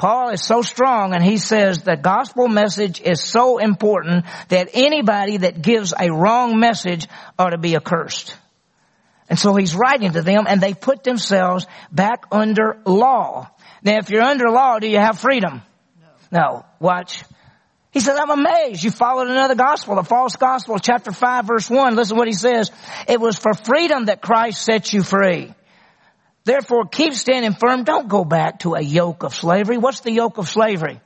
Paul 0.00 0.30
is 0.30 0.42
so 0.42 0.62
strong 0.62 1.12
and 1.12 1.22
he 1.22 1.36
says 1.36 1.82
the 1.82 1.94
gospel 1.94 2.48
message 2.48 3.02
is 3.02 3.22
so 3.22 3.58
important 3.58 4.24
that 4.48 4.70
anybody 4.72 5.36
that 5.36 5.60
gives 5.60 5.92
a 5.92 6.10
wrong 6.10 6.58
message 6.58 7.06
ought 7.38 7.50
to 7.50 7.58
be 7.58 7.76
accursed. 7.76 8.34
And 9.28 9.38
so 9.38 9.54
he's 9.54 9.74
writing 9.74 10.12
to 10.12 10.22
them 10.22 10.46
and 10.48 10.58
they 10.58 10.72
put 10.72 11.04
themselves 11.04 11.66
back 11.92 12.24
under 12.32 12.78
law. 12.86 13.50
Now 13.82 13.98
if 13.98 14.08
you're 14.08 14.22
under 14.22 14.48
law, 14.48 14.78
do 14.78 14.88
you 14.88 14.96
have 14.96 15.18
freedom? 15.18 15.60
No. 16.32 16.38
No. 16.40 16.64
Watch. 16.78 17.22
He 17.90 18.00
says, 18.00 18.18
I'm 18.18 18.30
amazed. 18.30 18.82
You 18.82 18.90
followed 18.90 19.28
another 19.28 19.54
gospel, 19.54 19.98
a 19.98 20.02
false 20.02 20.36
gospel, 20.36 20.78
chapter 20.78 21.12
5 21.12 21.44
verse 21.44 21.68
1. 21.68 21.94
Listen 21.94 22.16
what 22.16 22.26
he 22.26 22.32
says. 22.32 22.70
It 23.06 23.20
was 23.20 23.36
for 23.36 23.52
freedom 23.52 24.06
that 24.06 24.22
Christ 24.22 24.62
set 24.62 24.94
you 24.94 25.02
free. 25.02 25.52
Therefore, 26.44 26.86
keep 26.86 27.14
standing 27.14 27.54
firm. 27.54 27.84
Don't 27.84 28.08
go 28.08 28.24
back 28.24 28.60
to 28.60 28.74
a 28.74 28.80
yoke 28.80 29.22
of 29.22 29.34
slavery. 29.34 29.78
What's 29.78 30.00
the 30.00 30.12
yoke 30.12 30.38
of 30.38 30.48
slavery? 30.48 31.00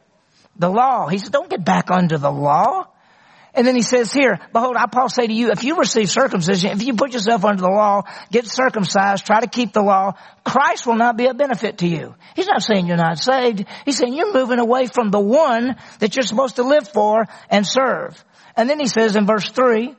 The 0.56 0.68
law. 0.68 1.08
He 1.08 1.18
says, 1.18 1.30
don't 1.30 1.50
get 1.50 1.64
back 1.64 1.90
under 1.90 2.18
the 2.18 2.30
law. 2.30 2.86
And 3.56 3.64
then 3.64 3.76
he 3.76 3.82
says 3.82 4.12
here, 4.12 4.40
behold, 4.52 4.74
I 4.76 4.86
Paul 4.86 5.08
say 5.08 5.28
to 5.28 5.32
you, 5.32 5.52
if 5.52 5.62
you 5.62 5.76
receive 5.76 6.10
circumcision, 6.10 6.72
if 6.72 6.82
you 6.82 6.94
put 6.94 7.12
yourself 7.12 7.44
under 7.44 7.62
the 7.62 7.68
law, 7.68 8.02
get 8.32 8.46
circumcised, 8.46 9.24
try 9.24 9.40
to 9.40 9.46
keep 9.46 9.72
the 9.72 9.80
law, 9.82 10.14
Christ 10.44 10.88
will 10.88 10.96
not 10.96 11.16
be 11.16 11.26
a 11.26 11.34
benefit 11.34 11.78
to 11.78 11.86
you. 11.86 12.16
He's 12.34 12.48
not 12.48 12.62
saying 12.62 12.88
you're 12.88 12.96
not 12.96 13.18
saved. 13.18 13.64
He's 13.84 13.96
saying 13.96 14.12
you're 14.14 14.34
moving 14.34 14.58
away 14.58 14.86
from 14.86 15.12
the 15.12 15.20
one 15.20 15.76
that 16.00 16.16
you're 16.16 16.24
supposed 16.24 16.56
to 16.56 16.64
live 16.64 16.88
for 16.88 17.26
and 17.48 17.64
serve. 17.64 18.24
And 18.56 18.68
then 18.68 18.80
he 18.80 18.86
says 18.86 19.14
in 19.14 19.24
verse 19.24 19.48
three, 19.48 19.94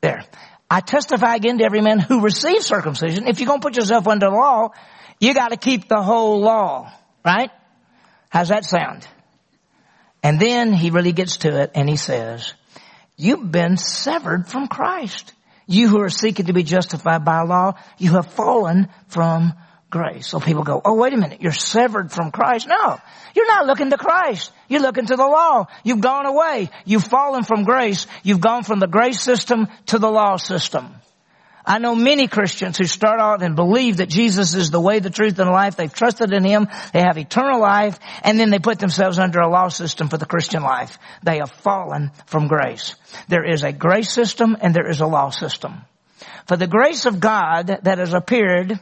there, 0.00 0.24
I 0.70 0.80
testify 0.80 1.34
again 1.34 1.58
to 1.58 1.64
every 1.64 1.80
man 1.80 1.98
who 1.98 2.20
receives 2.20 2.66
circumcision. 2.66 3.26
If 3.26 3.40
you're 3.40 3.48
going 3.48 3.60
to 3.60 3.66
put 3.66 3.76
yourself 3.76 4.06
under 4.06 4.26
the 4.26 4.32
law, 4.32 4.70
you 5.18 5.34
got 5.34 5.48
to 5.48 5.56
keep 5.56 5.88
the 5.88 6.00
whole 6.00 6.40
law, 6.40 6.92
right? 7.24 7.50
How's 8.28 8.50
that 8.50 8.64
sound? 8.64 9.06
And 10.22 10.38
then 10.38 10.72
he 10.72 10.90
really 10.90 11.12
gets 11.12 11.38
to 11.38 11.60
it 11.60 11.72
and 11.74 11.88
he 11.88 11.96
says, 11.96 12.54
you've 13.16 13.50
been 13.50 13.76
severed 13.76 14.46
from 14.46 14.68
Christ. 14.68 15.32
You 15.66 15.88
who 15.88 16.00
are 16.02 16.10
seeking 16.10 16.46
to 16.46 16.52
be 16.52 16.62
justified 16.62 17.24
by 17.24 17.42
law, 17.42 17.74
you 17.98 18.12
have 18.12 18.32
fallen 18.32 18.88
from 19.08 19.54
grace. 19.90 20.28
So 20.28 20.40
people 20.40 20.62
go, 20.62 20.80
oh 20.84 20.94
wait 20.94 21.12
a 21.12 21.16
minute, 21.16 21.42
you're 21.42 21.52
severed 21.52 22.12
from 22.12 22.30
Christ. 22.30 22.68
No, 22.68 22.98
you're 23.34 23.48
not 23.48 23.66
looking 23.66 23.90
to 23.90 23.98
Christ. 23.98 24.52
You're 24.68 24.80
looking 24.80 25.06
to 25.06 25.16
the 25.16 25.26
law. 25.26 25.66
You've 25.84 26.00
gone 26.00 26.26
away. 26.26 26.70
You've 26.84 27.04
fallen 27.04 27.42
from 27.42 27.64
grace. 27.64 28.06
You've 28.22 28.40
gone 28.40 28.62
from 28.62 28.78
the 28.78 28.86
grace 28.86 29.20
system 29.20 29.66
to 29.86 29.98
the 29.98 30.10
law 30.10 30.36
system. 30.36 30.94
I 31.64 31.78
know 31.78 31.94
many 31.94 32.26
Christians 32.26 32.78
who 32.78 32.84
start 32.84 33.20
out 33.20 33.42
and 33.42 33.54
believe 33.54 33.98
that 33.98 34.08
Jesus 34.08 34.54
is 34.54 34.70
the 34.70 34.80
way, 34.80 34.98
the 34.98 35.10
truth, 35.10 35.38
and 35.38 35.48
the 35.48 35.52
life. 35.52 35.76
They've 35.76 35.92
trusted 35.92 36.32
in 36.32 36.42
Him. 36.42 36.68
They 36.92 37.02
have 37.02 37.18
eternal 37.18 37.60
life. 37.60 37.98
And 38.22 38.40
then 38.40 38.50
they 38.50 38.58
put 38.58 38.78
themselves 38.78 39.18
under 39.18 39.40
a 39.40 39.50
law 39.50 39.68
system 39.68 40.08
for 40.08 40.16
the 40.16 40.26
Christian 40.26 40.62
life. 40.62 40.98
They 41.22 41.38
have 41.38 41.50
fallen 41.50 42.12
from 42.26 42.48
grace. 42.48 42.96
There 43.28 43.44
is 43.44 43.62
a 43.62 43.72
grace 43.72 44.10
system 44.10 44.56
and 44.60 44.74
there 44.74 44.88
is 44.88 45.00
a 45.00 45.06
law 45.06 45.30
system. 45.30 45.82
For 46.46 46.56
the 46.56 46.66
grace 46.66 47.06
of 47.06 47.20
God 47.20 47.66
that 47.82 47.98
has 47.98 48.14
appeared 48.14 48.80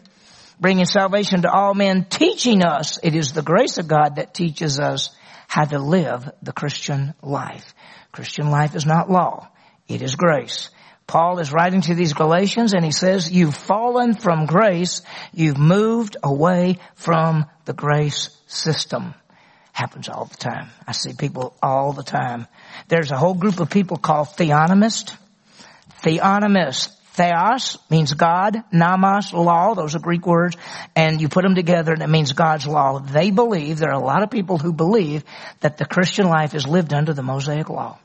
bringing 0.60 0.84
salvation 0.84 1.42
to 1.42 1.50
all 1.50 1.74
men, 1.74 2.04
teaching 2.04 2.64
us, 2.64 2.98
it 3.02 3.14
is 3.14 3.32
the 3.32 3.42
grace 3.42 3.78
of 3.78 3.88
God 3.88 4.16
that 4.16 4.34
teaches 4.34 4.80
us 4.80 5.10
how 5.46 5.64
to 5.64 5.78
live 5.78 6.30
the 6.42 6.52
Christian 6.52 7.14
life. 7.22 7.74
Christian 8.12 8.50
life 8.50 8.74
is 8.74 8.86
not 8.86 9.10
law. 9.10 9.48
It 9.86 10.02
is 10.02 10.14
grace. 10.14 10.70
Paul 11.06 11.38
is 11.38 11.52
writing 11.52 11.80
to 11.82 11.94
these 11.94 12.12
Galatians 12.12 12.74
and 12.74 12.84
he 12.84 12.92
says, 12.92 13.32
you've 13.32 13.56
fallen 13.56 14.14
from 14.14 14.44
grace. 14.44 15.00
You've 15.32 15.56
moved 15.56 16.18
away 16.22 16.78
from 16.96 17.46
the 17.64 17.72
grace 17.72 18.28
system. 18.46 19.14
Happens 19.72 20.10
all 20.10 20.26
the 20.26 20.36
time. 20.36 20.68
I 20.86 20.92
see 20.92 21.14
people 21.14 21.56
all 21.62 21.94
the 21.94 22.02
time. 22.02 22.46
There's 22.88 23.10
a 23.10 23.16
whole 23.16 23.34
group 23.34 23.58
of 23.60 23.70
people 23.70 23.96
called 23.96 24.28
theonomists. 24.28 25.16
Theonomists. 26.02 26.97
Theos 27.18 27.78
means 27.90 28.14
God, 28.14 28.62
nomos, 28.70 29.32
law, 29.32 29.74
those 29.74 29.96
are 29.96 29.98
Greek 29.98 30.24
words, 30.24 30.56
and 30.94 31.20
you 31.20 31.28
put 31.28 31.42
them 31.42 31.56
together 31.56 31.92
and 31.92 32.00
it 32.00 32.08
means 32.08 32.32
God's 32.32 32.64
law. 32.64 33.00
They 33.00 33.32
believe, 33.32 33.78
there 33.78 33.90
are 33.90 34.00
a 34.00 34.04
lot 34.04 34.22
of 34.22 34.30
people 34.30 34.56
who 34.56 34.72
believe 34.72 35.24
that 35.58 35.78
the 35.78 35.84
Christian 35.84 36.26
life 36.26 36.54
is 36.54 36.64
lived 36.64 36.94
under 36.94 37.12
the 37.12 37.24
Mosaic 37.24 37.68
law. 37.68 37.98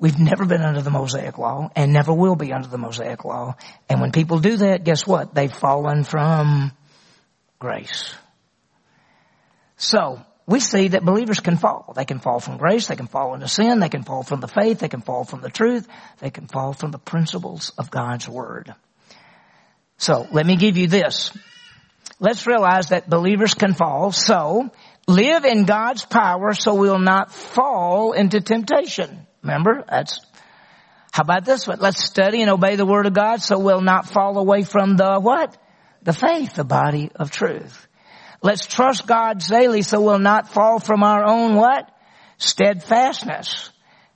We've 0.00 0.18
never 0.18 0.46
been 0.46 0.62
under 0.62 0.80
the 0.80 0.90
Mosaic 0.90 1.36
law 1.36 1.70
and 1.76 1.92
never 1.92 2.14
will 2.14 2.34
be 2.34 2.50
under 2.50 2.66
the 2.66 2.78
Mosaic 2.78 3.26
law. 3.26 3.56
And 3.90 4.00
when 4.00 4.10
people 4.10 4.38
do 4.38 4.56
that, 4.56 4.82
guess 4.82 5.06
what? 5.06 5.34
They've 5.34 5.52
fallen 5.52 6.04
from 6.04 6.72
grace. 7.58 8.14
So, 9.76 10.22
we 10.52 10.60
see 10.60 10.88
that 10.88 11.02
believers 11.02 11.40
can 11.40 11.56
fall. 11.56 11.94
They 11.96 12.04
can 12.04 12.18
fall 12.18 12.38
from 12.38 12.58
grace, 12.58 12.86
they 12.86 12.94
can 12.94 13.06
fall 13.06 13.32
into 13.32 13.48
sin, 13.48 13.80
they 13.80 13.88
can 13.88 14.02
fall 14.02 14.22
from 14.22 14.40
the 14.40 14.48
faith, 14.48 14.80
they 14.80 14.88
can 14.88 15.00
fall 15.00 15.24
from 15.24 15.40
the 15.40 15.48
truth, 15.48 15.88
they 16.18 16.28
can 16.28 16.46
fall 16.46 16.74
from 16.74 16.90
the 16.90 16.98
principles 16.98 17.72
of 17.78 17.90
God's 17.90 18.28
Word. 18.28 18.74
So, 19.96 20.26
let 20.30 20.44
me 20.44 20.56
give 20.56 20.76
you 20.76 20.88
this. 20.88 21.34
Let's 22.20 22.46
realize 22.46 22.90
that 22.90 23.08
believers 23.08 23.54
can 23.54 23.72
fall, 23.72 24.12
so 24.12 24.70
live 25.08 25.46
in 25.46 25.64
God's 25.64 26.04
power 26.04 26.52
so 26.52 26.74
we'll 26.74 26.98
not 26.98 27.32
fall 27.32 28.12
into 28.12 28.42
temptation. 28.42 29.26
Remember? 29.42 29.84
That's, 29.88 30.20
how 31.12 31.22
about 31.22 31.46
this 31.46 31.66
one? 31.66 31.78
Let's 31.80 32.04
study 32.04 32.42
and 32.42 32.50
obey 32.50 32.76
the 32.76 32.84
Word 32.84 33.06
of 33.06 33.14
God 33.14 33.40
so 33.40 33.58
we'll 33.58 33.80
not 33.80 34.10
fall 34.10 34.36
away 34.36 34.64
from 34.64 34.98
the 34.98 35.18
what? 35.18 35.56
The 36.02 36.12
faith, 36.12 36.56
the 36.56 36.64
body 36.64 37.10
of 37.16 37.30
truth. 37.30 37.88
Let's 38.42 38.66
trust 38.66 39.06
God 39.06 39.38
daily 39.38 39.82
so 39.82 40.00
we'll 40.00 40.18
not 40.18 40.48
fall 40.48 40.80
from 40.80 41.02
our 41.02 41.24
own 41.24 41.54
what? 41.54 41.88
Steadfastness. 42.38 43.70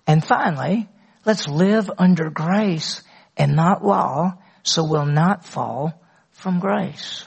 And 0.07 0.25
finally, 0.25 0.89
let's 1.25 1.47
live 1.47 1.91
under 1.97 2.31
grace 2.31 3.03
and 3.37 3.55
not 3.55 3.85
law 3.85 4.39
so 4.63 4.85
we'll 4.85 5.07
not 5.07 5.45
fall 5.45 6.03
from 6.33 6.59
grace. 6.59 7.25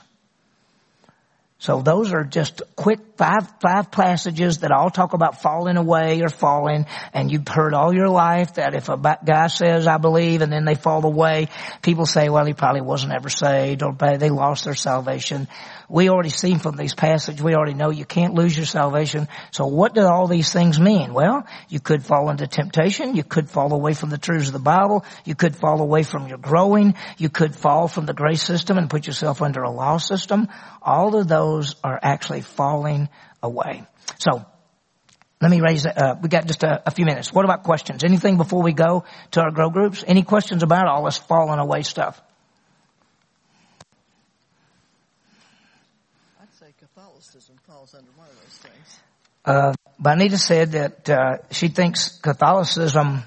So 1.61 1.81
those 1.81 2.13
are 2.13 2.23
just 2.23 2.61
quick 2.77 2.99
five, 3.17 3.45
five 3.59 3.91
passages 3.91 4.59
that 4.59 4.71
all 4.71 4.89
talk 4.89 5.11
about 5.11 5.41
falling 5.41 5.75
away 5.75 6.21
or 6.21 6.29
falling. 6.29 6.85
And 7.13 7.29
you've 7.29 7.49
heard 7.49 7.73
all 7.73 7.93
your 7.93 8.07
life 8.07 8.53
that 8.53 8.75
if 8.75 8.87
a 8.87 8.97
guy 8.97 9.47
says, 9.47 9.85
I 9.85 9.97
believe, 9.97 10.41
and 10.41 10.53
then 10.53 10.63
they 10.63 10.75
fall 10.75 11.05
away, 11.05 11.49
people 11.81 12.05
say, 12.05 12.29
well, 12.29 12.45
he 12.45 12.53
probably 12.53 12.79
wasn't 12.79 13.11
ever 13.11 13.27
saved 13.27 13.83
or 13.83 13.93
they 13.93 14.29
lost 14.29 14.63
their 14.63 14.73
salvation. 14.73 15.49
We 15.89 16.09
already 16.09 16.29
see 16.29 16.55
from 16.55 16.77
these 16.77 16.93
passages, 16.93 17.43
we 17.43 17.55
already 17.55 17.73
know 17.73 17.89
you 17.89 18.05
can't 18.05 18.35
lose 18.35 18.55
your 18.55 18.67
salvation. 18.67 19.27
So 19.51 19.65
what 19.65 19.95
do 19.95 20.01
all 20.05 20.27
these 20.27 20.53
things 20.53 20.79
mean? 20.79 21.13
Well, 21.13 21.45
you 21.67 21.81
could 21.81 22.05
fall 22.05 22.29
into 22.29 22.47
temptation. 22.47 23.15
You 23.15 23.23
could 23.23 23.49
fall 23.49 23.73
away 23.73 23.95
from 23.95 24.11
the 24.11 24.17
truths 24.17 24.47
of 24.47 24.53
the 24.53 24.59
Bible. 24.59 25.03
You 25.25 25.35
could 25.35 25.57
fall 25.57 25.81
away 25.81 26.03
from 26.03 26.27
your 26.27 26.37
growing. 26.37 26.93
You 27.17 27.29
could 27.29 27.53
fall 27.53 27.89
from 27.89 28.05
the 28.05 28.13
grace 28.13 28.43
system 28.43 28.77
and 28.77 28.89
put 28.89 29.07
yourself 29.07 29.41
under 29.41 29.63
a 29.63 29.71
law 29.71 29.97
system. 29.97 30.47
All 30.81 31.17
of 31.17 31.27
those 31.27 31.48
are 31.83 31.99
actually 32.01 32.41
falling 32.41 33.09
away. 33.41 33.83
So, 34.19 34.45
let 35.41 35.51
me 35.51 35.61
raise, 35.61 35.85
uh, 35.85 36.15
we 36.21 36.27
got 36.27 36.45
just 36.45 36.63
a, 36.63 36.81
a, 36.85 36.91
few 36.91 37.05
minutes. 37.05 37.31
What 37.31 37.45
about 37.45 37.63
questions? 37.63 38.03
Anything 38.03 38.35
before 38.37 38.61
we 38.61 38.73
go 38.73 39.05
to 39.31 39.41
our 39.41 39.51
grow 39.51 39.69
groups? 39.69 40.03
Any 40.05 40.23
questions 40.23 40.63
about 40.63 40.87
all 40.87 41.05
this 41.05 41.17
falling 41.17 41.59
away 41.59 41.83
stuff? 41.83 42.21
I'd 46.41 46.53
say 46.59 46.73
Catholicism 46.77 47.55
falls 47.65 47.95
under 47.95 48.11
one 48.17 48.27
of 48.27 48.35
those 48.35 48.57
things. 48.57 48.99
Uh, 49.45 49.73
Bonita 49.97 50.37
said 50.37 50.73
that 50.73 51.09
uh, 51.09 51.37
she 51.51 51.69
thinks 51.69 52.19
Catholicism 52.19 53.23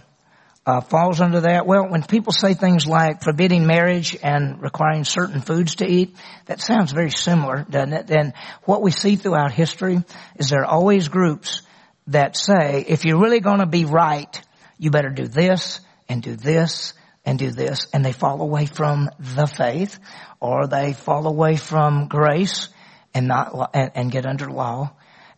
uh, 0.64 0.80
falls 0.80 1.20
under 1.20 1.40
that. 1.40 1.66
Well, 1.66 1.88
when 1.88 2.02
people 2.04 2.32
say 2.32 2.54
things 2.54 2.86
like 2.86 3.22
forbidding 3.22 3.66
marriage 3.66 4.16
and 4.22 4.62
requiring 4.62 5.04
certain 5.04 5.40
foods 5.40 5.76
to 5.76 5.86
eat, 5.86 6.14
that 6.46 6.60
sounds 6.60 6.92
very 6.92 7.10
similar, 7.10 7.66
doesn't 7.68 7.92
it? 7.92 8.10
And 8.10 8.32
what 8.64 8.82
we 8.82 8.90
see 8.90 9.16
throughout 9.16 9.52
history 9.52 10.02
is 10.36 10.50
there 10.50 10.62
are 10.62 10.66
always 10.66 11.08
groups 11.08 11.62
that 12.08 12.36
say, 12.36 12.84
if 12.86 13.04
you're 13.04 13.20
really 13.20 13.40
going 13.40 13.60
to 13.60 13.66
be 13.66 13.84
right, 13.84 14.40
you 14.78 14.90
better 14.90 15.10
do 15.10 15.26
this 15.26 15.80
and 16.08 16.22
do 16.22 16.36
this 16.36 16.94
and 17.24 17.38
do 17.38 17.50
this, 17.50 17.86
and 17.92 18.04
they 18.04 18.12
fall 18.12 18.40
away 18.40 18.66
from 18.66 19.08
the 19.18 19.46
faith, 19.46 19.98
or 20.40 20.66
they 20.66 20.92
fall 20.92 21.28
away 21.28 21.56
from 21.56 22.08
grace, 22.08 22.68
and 23.14 23.28
not 23.28 23.70
and, 23.74 23.92
and 23.94 24.10
get 24.10 24.26
under 24.26 24.50
law. 24.50 24.90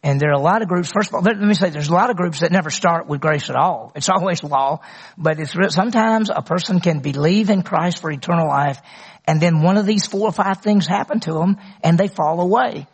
And 0.05 0.21
there 0.21 0.29
are 0.29 0.35
a 0.35 0.39
lot 0.39 0.61
of 0.61 0.69
groups. 0.69 0.93
First 0.93 1.09
of 1.09 1.15
all, 1.15 1.23
let, 1.23 1.39
me 1.39 1.55
say, 1.55 1.71
there's 1.71 1.89
a 1.89 1.95
lot 1.95 2.11
of 2.11 2.17
groups 2.17 2.41
that 2.41 2.53
never 2.53 2.69
start 2.69 3.07
with 3.07 3.23
grace 3.23 3.49
at 3.49 3.57
all. 3.57 3.91
It's 3.97 4.09
always 4.11 4.45
law, 4.45 4.81
but 5.17 5.41
it's 5.41 5.57
sometimes 5.75 6.29
a 6.29 6.43
person 6.43 6.79
can 6.79 7.01
believe 7.01 7.49
in 7.49 7.63
Christ 7.63 8.03
for 8.03 8.11
eternal 8.11 8.47
life, 8.47 8.79
and 9.27 9.41
then 9.41 9.63
one 9.63 9.79
of 9.79 9.87
these 9.87 10.07
four 10.07 10.29
or 10.29 10.33
five 10.33 10.61
things 10.61 10.87
happen 10.87 11.21
to 11.21 11.33
them, 11.33 11.57
and 11.83 11.97
they 11.97 12.09
fall 12.09 12.43
away. 12.43 12.87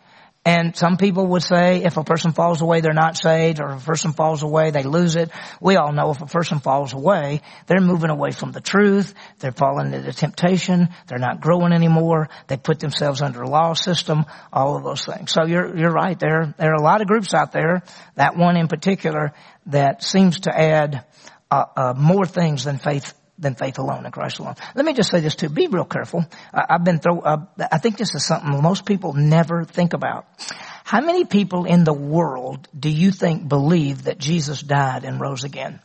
And 0.43 0.75
some 0.75 0.97
people 0.97 1.27
would 1.27 1.43
say 1.43 1.85
if 1.85 1.99
a 1.99 2.05
person 2.05 2.33
falls 2.33 2.63
away, 2.63 2.81
they're 2.81 2.95
not 2.95 3.19
saved, 3.19 3.61
or 3.61 3.73
if 3.73 3.83
a 3.83 3.85
person 3.85 4.15
falls 4.15 4.43
away, 4.43 4.71
they 4.71 4.85
lose 4.85 5.15
it. 5.15 5.31
We 5.61 5.77
all 5.77 5.93
know 5.93 6.13
if 6.13 6.23
a 6.23 6.27
person 6.27 6.61
falls 6.61 6.95
away, 6.95 7.43
they're 7.67 7.83
moving 7.83 8.09
away 8.09 8.31
from 8.31 8.51
the 8.51 8.63
truth, 8.63 9.13
they're 9.41 9.53
falling 9.53 9.93
into 9.93 10.13
temptation, 10.15 10.89
they're 11.09 11.19
not 11.19 11.43
growing 11.43 11.75
anymore, 11.75 12.31
they 12.47 12.57
put 12.57 12.81
themselves 12.81 13.21
under 13.21 13.43
a 13.43 13.51
law 13.51 13.75
system, 13.75 14.25
all 14.51 14.79
of 14.79 14.83
those 14.83 15.05
things. 15.05 15.31
So 15.31 15.45
you're, 15.45 15.77
you're 15.77 15.93
right, 15.93 16.19
there, 16.19 16.55
there 16.57 16.71
are 16.71 16.81
a 16.81 16.83
lot 16.83 17.03
of 17.03 17.07
groups 17.07 17.35
out 17.35 17.53
there, 17.53 17.83
that 18.15 18.35
one 18.35 18.57
in 18.57 18.67
particular, 18.67 19.35
that 19.67 20.03
seems 20.03 20.41
to 20.41 20.59
add 20.59 21.05
uh, 21.51 21.65
uh, 21.77 21.95
more 21.95 22.25
things 22.25 22.65
than 22.65 22.79
faith 22.79 23.13
than 23.41 23.55
faith 23.55 23.79
alone 23.79 24.05
in 24.05 24.13
Christ 24.13 24.39
alone. 24.39 24.55
Let 24.75 24.85
me 24.85 24.93
just 24.93 25.11
say 25.11 25.21
this 25.21 25.35
too. 25.35 25.49
Be 25.49 25.67
real 25.67 25.85
careful. 25.85 26.25
I've 26.53 26.85
been 26.85 26.99
through, 26.99 27.23
I 27.25 27.79
think 27.79 27.97
this 27.97 28.15
is 28.15 28.25
something 28.25 28.63
most 28.63 28.85
people 28.85 29.15
never 29.15 29.65
think 29.65 29.95
about. 29.95 30.27
How 30.85 31.01
many 31.01 31.25
people 31.25 31.65
in 31.65 31.85
the 31.85 31.93
world 31.93 32.69
do 32.79 32.91
you 32.91 33.11
think 33.11 33.49
believe 33.49 34.05
that 34.05 34.19
Jesus 34.19 34.61
died 34.61 35.05
and 35.05 35.21
rose 35.21 35.45
again? 35.45 35.81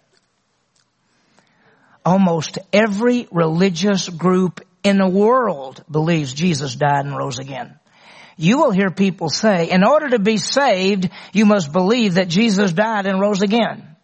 Almost 2.03 2.59
every 2.73 3.27
religious 3.31 4.09
group 4.09 4.61
in 4.83 4.97
the 4.97 5.09
world 5.09 5.83
believes 5.89 6.33
Jesus 6.33 6.75
died 6.75 7.05
and 7.05 7.17
rose 7.17 7.39
again. 7.39 7.79
You 8.37 8.57
will 8.57 8.71
hear 8.71 8.91
people 8.91 9.29
say, 9.29 9.69
in 9.69 9.83
order 9.83 10.09
to 10.09 10.19
be 10.19 10.37
saved, 10.37 11.09
you 11.33 11.45
must 11.45 11.71
believe 11.71 12.15
that 12.15 12.27
Jesus 12.27 12.73
died 12.73 13.05
and 13.05 13.19
rose 13.19 13.41
again. 13.41 13.94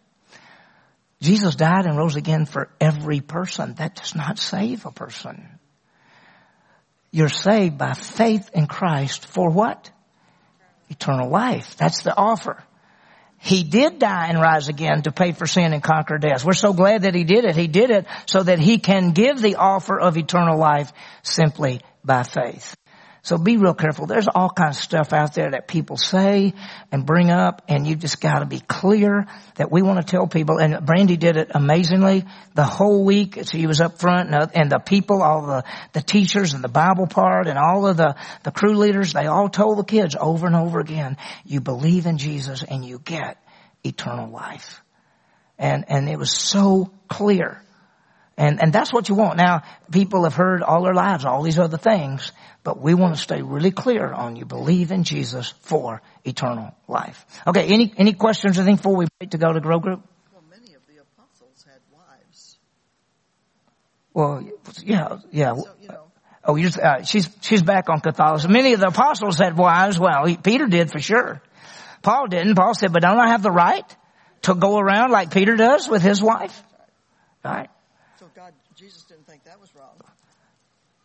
Jesus 1.22 1.54
died 1.54 1.86
and 1.86 1.96
rose 1.96 2.16
again 2.16 2.46
for 2.46 2.68
every 2.80 3.20
person. 3.20 3.74
That 3.74 3.94
does 3.94 4.16
not 4.16 4.38
save 4.40 4.84
a 4.84 4.90
person. 4.90 5.48
You're 7.12 7.28
saved 7.28 7.78
by 7.78 7.92
faith 7.92 8.50
in 8.52 8.66
Christ 8.66 9.26
for 9.26 9.48
what? 9.48 9.90
Eternal 10.90 11.30
life. 11.30 11.76
That's 11.76 12.02
the 12.02 12.16
offer. 12.16 12.62
He 13.38 13.62
did 13.62 14.00
die 14.00 14.28
and 14.28 14.40
rise 14.40 14.68
again 14.68 15.02
to 15.02 15.12
pay 15.12 15.30
for 15.32 15.46
sin 15.46 15.72
and 15.72 15.82
conquer 15.82 16.18
death. 16.18 16.44
We're 16.44 16.54
so 16.54 16.72
glad 16.72 17.02
that 17.02 17.14
He 17.14 17.24
did 17.24 17.44
it. 17.44 17.54
He 17.54 17.68
did 17.68 17.90
it 17.90 18.06
so 18.26 18.42
that 18.42 18.58
He 18.58 18.78
can 18.78 19.12
give 19.12 19.40
the 19.40 19.56
offer 19.56 20.00
of 20.00 20.16
eternal 20.16 20.58
life 20.58 20.92
simply 21.22 21.82
by 22.04 22.24
faith. 22.24 22.74
So 23.24 23.38
be 23.38 23.56
real 23.56 23.74
careful. 23.74 24.06
There's 24.06 24.26
all 24.26 24.50
kinds 24.50 24.78
of 24.78 24.82
stuff 24.82 25.12
out 25.12 25.34
there 25.34 25.52
that 25.52 25.68
people 25.68 25.96
say 25.96 26.54
and 26.90 27.06
bring 27.06 27.30
up 27.30 27.62
and 27.68 27.86
you 27.86 27.94
just 27.94 28.20
gotta 28.20 28.46
be 28.46 28.58
clear 28.58 29.26
that 29.54 29.70
we 29.70 29.80
want 29.80 30.04
to 30.04 30.10
tell 30.10 30.26
people 30.26 30.58
and 30.58 30.84
Brandy 30.84 31.16
did 31.16 31.36
it 31.36 31.52
amazingly 31.54 32.24
the 32.54 32.64
whole 32.64 33.04
week. 33.04 33.38
She 33.48 33.68
was 33.68 33.80
up 33.80 34.00
front 34.00 34.34
and, 34.34 34.50
and 34.54 34.72
the 34.72 34.80
people, 34.80 35.22
all 35.22 35.46
the, 35.46 35.64
the 35.92 36.02
teachers 36.02 36.54
and 36.54 36.64
the 36.64 36.68
Bible 36.68 37.06
part 37.06 37.46
and 37.46 37.56
all 37.56 37.86
of 37.86 37.96
the, 37.96 38.16
the 38.42 38.50
crew 38.50 38.74
leaders, 38.74 39.12
they 39.12 39.26
all 39.26 39.48
told 39.48 39.78
the 39.78 39.84
kids 39.84 40.16
over 40.18 40.48
and 40.48 40.56
over 40.56 40.80
again, 40.80 41.16
you 41.44 41.60
believe 41.60 42.06
in 42.06 42.18
Jesus 42.18 42.64
and 42.64 42.84
you 42.84 42.98
get 42.98 43.38
eternal 43.84 44.30
life. 44.30 44.82
And, 45.60 45.84
and 45.86 46.08
it 46.08 46.18
was 46.18 46.32
so 46.32 46.92
clear. 47.06 47.62
And, 48.36 48.62
and 48.62 48.72
that's 48.72 48.92
what 48.92 49.08
you 49.08 49.14
want. 49.14 49.36
Now, 49.36 49.62
people 49.90 50.24
have 50.24 50.34
heard 50.34 50.62
all 50.62 50.82
their 50.82 50.94
lives 50.94 51.24
all 51.24 51.42
these 51.42 51.58
other 51.58 51.76
things, 51.76 52.32
but 52.64 52.80
we 52.80 52.94
want 52.94 53.14
to 53.14 53.20
stay 53.20 53.42
really 53.42 53.70
clear 53.70 54.10
on 54.10 54.36
you 54.36 54.44
believe 54.44 54.90
in 54.90 55.04
Jesus 55.04 55.52
for 55.60 56.00
eternal 56.24 56.74
life. 56.88 57.26
Okay, 57.46 57.66
any, 57.66 57.92
any 57.96 58.14
questions 58.14 58.56
or 58.56 58.62
anything 58.62 58.76
before 58.76 58.96
we 58.96 59.06
wait 59.20 59.32
to 59.32 59.38
go 59.38 59.52
to 59.52 59.60
grow 59.60 59.80
group? 59.80 60.02
Well, 60.32 60.44
many 60.50 60.74
of 60.74 60.82
the 60.86 61.02
apostles 61.02 61.64
had 61.66 61.80
wives. 61.92 62.58
Well, 64.14 64.48
yeah, 64.82 65.18
yeah. 65.30 65.54
So, 65.54 65.68
you 65.80 65.88
know. 65.88 66.02
Oh, 66.44 66.56
you're, 66.56 66.70
uh, 66.82 67.04
she's, 67.04 67.28
she's 67.40 67.62
back 67.62 67.88
on 67.88 68.00
Catholicism. 68.00 68.52
Many 68.52 68.72
of 68.72 68.80
the 68.80 68.88
apostles 68.88 69.38
had 69.38 69.56
wives. 69.56 69.98
Well, 69.98 70.24
he, 70.26 70.36
Peter 70.36 70.66
did 70.66 70.90
for 70.90 70.98
sure. 70.98 71.40
Paul 72.02 72.26
didn't. 72.26 72.56
Paul 72.56 72.74
said, 72.74 72.92
but 72.92 73.02
don't 73.02 73.20
I 73.20 73.28
have 73.28 73.42
the 73.42 73.52
right 73.52 73.84
to 74.42 74.54
go 74.54 74.78
around 74.78 75.12
like 75.12 75.30
Peter 75.30 75.54
does 75.56 75.88
with 75.88 76.02
his 76.02 76.20
wife? 76.20 76.64
All 77.44 77.52
right. 77.52 77.70
So 78.18 78.26
God, 78.34 78.52
Jesus 78.74 79.04
didn't 79.04 79.26
think 79.26 79.41
that 79.52 79.60
was 79.60 79.74
wrong. 79.76 80.00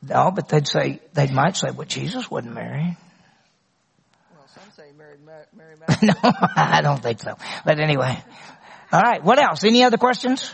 No, 0.02 0.32
but 0.32 0.48
they'd 0.48 0.66
say, 0.66 1.02
they 1.14 1.28
might 1.28 1.58
say, 1.58 1.68
well, 1.72 1.86
Jesus 1.86 2.32
wasn't 2.32 2.54
married. 2.56 2.96
Well, 4.32 4.48
some 4.48 4.72
say 4.74 4.94
married 4.98 5.20
Mary 5.54 5.76
Magdalene. 5.88 6.16
no, 6.24 6.32
I 6.56 6.80
don't 6.82 7.04
think 7.04 7.20
so. 7.20 7.34
But 7.66 7.78
anyway. 7.82 8.18
All 8.94 9.02
right. 9.02 9.22
What 9.22 9.38
else? 9.38 9.66
Any 9.66 9.84
other 9.84 9.98
questions? 9.98 10.54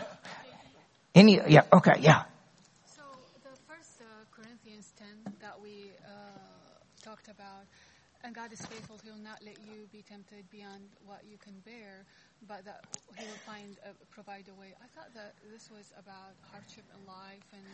Any, 1.14 1.38
yeah, 1.46 1.62
okay, 1.72 2.00
yeah. 2.00 2.24
So 2.96 3.02
the 3.44 3.56
first 3.68 4.00
uh, 4.00 4.04
Corinthians 4.34 4.92
10 4.98 5.34
that 5.40 5.60
we 5.62 5.92
uh, 6.04 6.10
talked 7.04 7.28
about, 7.28 7.62
and 8.24 8.34
God 8.34 8.52
is 8.52 8.60
faithful, 8.60 8.93
He'll 8.93 8.93
not 9.24 9.40
let 9.44 9.56
you 9.64 9.88
be 9.90 10.02
tempted 10.02 10.44
beyond 10.52 10.84
what 11.06 11.24
you 11.24 11.38
can 11.38 11.54
bear, 11.64 12.04
but 12.46 12.64
that 12.64 12.84
He 13.16 13.24
will 13.24 13.42
find, 13.48 13.76
uh, 13.82 13.96
provide 14.12 14.44
a 14.52 14.60
way. 14.60 14.76
I 14.76 14.86
thought 14.94 15.12
that 15.14 15.32
this 15.50 15.70
was 15.70 15.92
about 15.98 16.36
hardship 16.52 16.84
in 16.92 17.00
life 17.08 17.48
and 17.52 17.64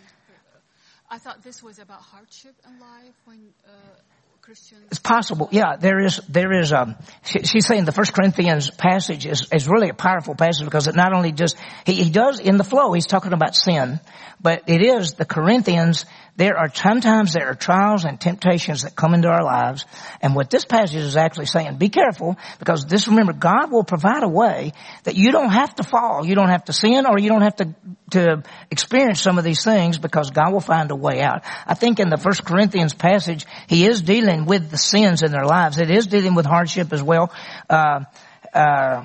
I 1.10 1.18
thought 1.18 1.42
this 1.42 1.62
was 1.62 1.78
about 1.78 2.02
hardship 2.02 2.54
in 2.64 2.78
life 2.78 3.18
when 3.26 3.50
uh, 3.66 3.98
It's 4.86 4.98
possible. 4.98 5.48
Yeah, 5.52 5.76
there 5.78 6.00
is. 6.00 6.20
There 6.28 6.52
is. 6.52 6.72
Um, 6.72 6.96
she, 7.24 7.40
she's 7.40 7.66
saying 7.66 7.84
the 7.84 7.92
First 7.92 8.14
Corinthians 8.14 8.70
passage 8.70 9.26
is 9.26 9.48
is 9.52 9.68
really 9.68 9.88
a 9.90 9.94
powerful 9.94 10.34
passage 10.34 10.64
because 10.64 10.88
it 10.88 10.96
not 10.96 11.12
only 11.12 11.32
just 11.32 11.56
he, 11.84 11.94
he 11.94 12.10
does 12.10 12.40
in 12.40 12.56
the 12.56 12.64
flow. 12.64 12.92
He's 12.92 13.06
talking 13.06 13.32
about 13.32 13.54
sin, 13.54 14.00
but 14.40 14.64
it 14.66 14.82
is 14.82 15.14
the 15.14 15.24
Corinthians 15.24 16.04
there 16.40 16.56
are 16.56 16.74
sometimes 16.74 17.34
there 17.34 17.48
are 17.48 17.54
trials 17.54 18.06
and 18.06 18.18
temptations 18.18 18.82
that 18.82 18.96
come 18.96 19.12
into 19.12 19.28
our 19.28 19.44
lives. 19.44 19.84
And 20.22 20.34
what 20.34 20.48
this 20.48 20.64
passage 20.64 20.96
is 20.96 21.14
actually 21.14 21.44
saying, 21.44 21.76
be 21.76 21.90
careful 21.90 22.38
because 22.58 22.86
this, 22.86 23.08
remember, 23.08 23.34
God 23.34 23.70
will 23.70 23.84
provide 23.84 24.22
a 24.22 24.28
way 24.28 24.72
that 25.04 25.16
you 25.16 25.32
don't 25.32 25.50
have 25.50 25.74
to 25.74 25.82
fall. 25.82 26.24
You 26.24 26.34
don't 26.34 26.48
have 26.48 26.64
to 26.64 26.72
sin 26.72 27.04
or 27.06 27.18
you 27.18 27.28
don't 27.28 27.42
have 27.42 27.56
to, 27.56 27.74
to 28.12 28.42
experience 28.70 29.20
some 29.20 29.38
of 29.38 29.44
these 29.44 29.64
things 29.64 29.98
because 29.98 30.30
God 30.30 30.52
will 30.52 30.60
find 30.60 30.90
a 30.90 30.96
way 30.96 31.20
out. 31.20 31.42
I 31.66 31.74
think 31.74 32.00
in 32.00 32.10
the 32.10 32.16
first 32.16 32.44
Corinthians 32.44 32.94
passage, 32.94 33.46
he 33.68 33.86
is 33.86 34.02
dealing 34.02 34.46
with 34.46 34.70
the 34.70 34.78
sins 34.78 35.22
in 35.22 35.32
their 35.32 35.44
lives. 35.44 35.78
It 35.78 35.90
is 35.90 36.06
dealing 36.06 36.34
with 36.34 36.46
hardship 36.46 36.92
as 36.92 37.02
well. 37.02 37.32
Uh, 37.68 38.04
uh, 38.52 39.04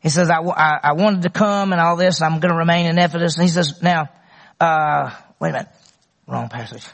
he 0.00 0.10
says, 0.10 0.30
I, 0.30 0.40
I, 0.40 0.80
I 0.82 0.92
wanted 0.92 1.22
to 1.22 1.30
come 1.30 1.72
and 1.72 1.80
all 1.80 1.96
this. 1.96 2.20
I'm 2.20 2.38
going 2.40 2.52
to 2.52 2.58
remain 2.58 2.86
in 2.86 2.98
Ephesus. 2.98 3.36
And 3.36 3.44
he 3.44 3.50
says, 3.50 3.82
now, 3.82 4.10
uh, 4.60 5.10
wait 5.40 5.50
a 5.50 5.52
minute. 5.52 5.68
wrong 6.26 6.48
passage. 6.48 6.84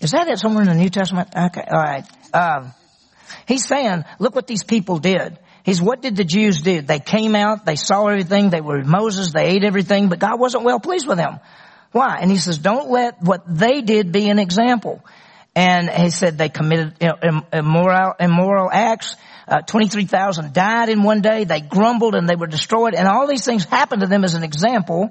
Is 0.00 0.10
that 0.12 0.28
it 0.28 0.38
somewhere 0.38 0.62
in 0.62 0.68
the 0.68 0.74
New 0.74 0.88
Testament? 0.88 1.28
Okay, 1.36 1.62
alright. 1.62 2.04
Um, 2.34 2.72
he's 3.46 3.66
saying, 3.66 4.04
look 4.18 4.34
what 4.34 4.46
these 4.46 4.64
people 4.64 4.98
did. 4.98 5.38
He's, 5.64 5.80
what 5.80 6.00
did 6.02 6.16
the 6.16 6.24
Jews 6.24 6.60
do? 6.62 6.80
They 6.80 6.98
came 6.98 7.34
out, 7.34 7.66
they 7.66 7.76
saw 7.76 8.06
everything, 8.06 8.50
they 8.50 8.60
were 8.60 8.82
Moses, 8.82 9.32
they 9.32 9.46
ate 9.46 9.64
everything, 9.64 10.08
but 10.08 10.18
God 10.18 10.40
wasn't 10.40 10.64
well 10.64 10.80
pleased 10.80 11.06
with 11.06 11.18
them. 11.18 11.38
Why? 11.92 12.18
And 12.20 12.30
he 12.30 12.36
says, 12.36 12.58
don't 12.58 12.90
let 12.90 13.22
what 13.22 13.42
they 13.46 13.82
did 13.82 14.12
be 14.12 14.28
an 14.28 14.38
example. 14.38 15.04
And 15.54 15.90
he 15.90 16.10
said 16.10 16.38
they 16.38 16.48
committed 16.48 16.94
immoral, 17.52 18.14
immoral 18.20 18.70
acts. 18.72 19.16
Uh, 19.48 19.62
23,000 19.62 20.52
died 20.52 20.88
in 20.88 21.02
one 21.02 21.22
day. 21.22 21.42
They 21.42 21.60
grumbled 21.60 22.14
and 22.14 22.28
they 22.28 22.36
were 22.36 22.46
destroyed. 22.46 22.94
And 22.94 23.08
all 23.08 23.26
these 23.26 23.44
things 23.44 23.64
happened 23.64 24.02
to 24.02 24.06
them 24.06 24.22
as 24.22 24.34
an 24.34 24.44
example. 24.44 25.10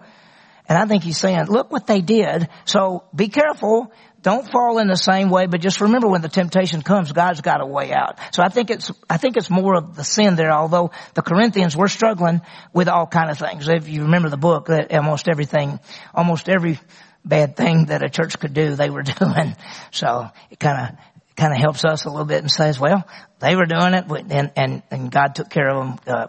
And 0.70 0.78
I 0.78 0.86
think 0.86 1.04
he's 1.04 1.18
saying, 1.18 1.48
look 1.48 1.72
what 1.72 1.88
they 1.88 2.00
did. 2.00 2.48
So 2.64 3.04
be 3.14 3.28
careful. 3.28 3.92
Don't 4.22 4.52
fall 4.52 4.80
in 4.80 4.88
the 4.88 4.98
same 4.98 5.30
way, 5.30 5.48
but 5.48 5.62
just 5.62 5.80
remember 5.80 6.08
when 6.08 6.22
the 6.22 6.30
temptation 6.30 6.82
comes, 6.82 7.12
God's 7.12 7.42
got 7.42 7.62
a 7.62 7.66
way 7.66 7.94
out. 7.94 8.20
So 8.32 8.44
I 8.44 8.50
think 8.50 8.70
it's, 8.70 8.92
I 9.10 9.18
think 9.18 9.38
it's 9.38 9.50
more 9.50 9.76
of 9.76 9.96
the 9.96 10.04
sin 10.04 10.36
there, 10.36 10.52
although 10.52 10.92
the 11.14 11.22
Corinthians 11.22 11.76
were 11.76 11.88
struggling 11.88 12.42
with 12.74 12.90
all 12.90 13.08
kind 13.08 13.30
of 13.30 13.38
things. 13.38 13.70
If 13.70 13.88
you 13.88 14.04
remember 14.04 14.30
the 14.30 14.38
book, 14.38 14.66
that 14.68 14.94
almost 14.94 15.30
everything, 15.30 15.80
almost 16.14 16.50
every 16.50 16.80
bad 17.24 17.56
thing 17.56 17.86
that 17.86 18.04
a 18.04 18.10
church 18.10 18.40
could 18.40 18.54
do, 18.54 18.76
they 18.76 18.90
were 18.90 19.04
doing. 19.20 19.56
So 19.92 20.30
it 20.50 20.60
kind 20.60 20.90
of, 20.90 21.36
kind 21.38 21.54
of 21.54 21.60
helps 21.60 21.86
us 21.86 22.04
a 22.04 22.10
little 22.10 22.26
bit 22.26 22.42
and 22.42 22.52
says, 22.52 22.78
well, 22.78 23.08
they 23.40 23.56
were 23.56 23.66
doing 23.66 23.94
it 23.94 24.06
and, 24.10 24.52
and, 24.58 24.84
and 24.92 25.12
God 25.12 25.36
took 25.36 25.50
care 25.50 25.70
of 25.70 25.78
them. 25.78 26.00
Uh, 26.06 26.28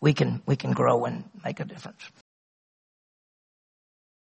we 0.00 0.14
can, 0.14 0.42
we 0.46 0.56
can 0.56 0.72
grow 0.72 1.04
and 1.04 1.24
make 1.44 1.60
a 1.60 1.64
difference. 1.64 2.02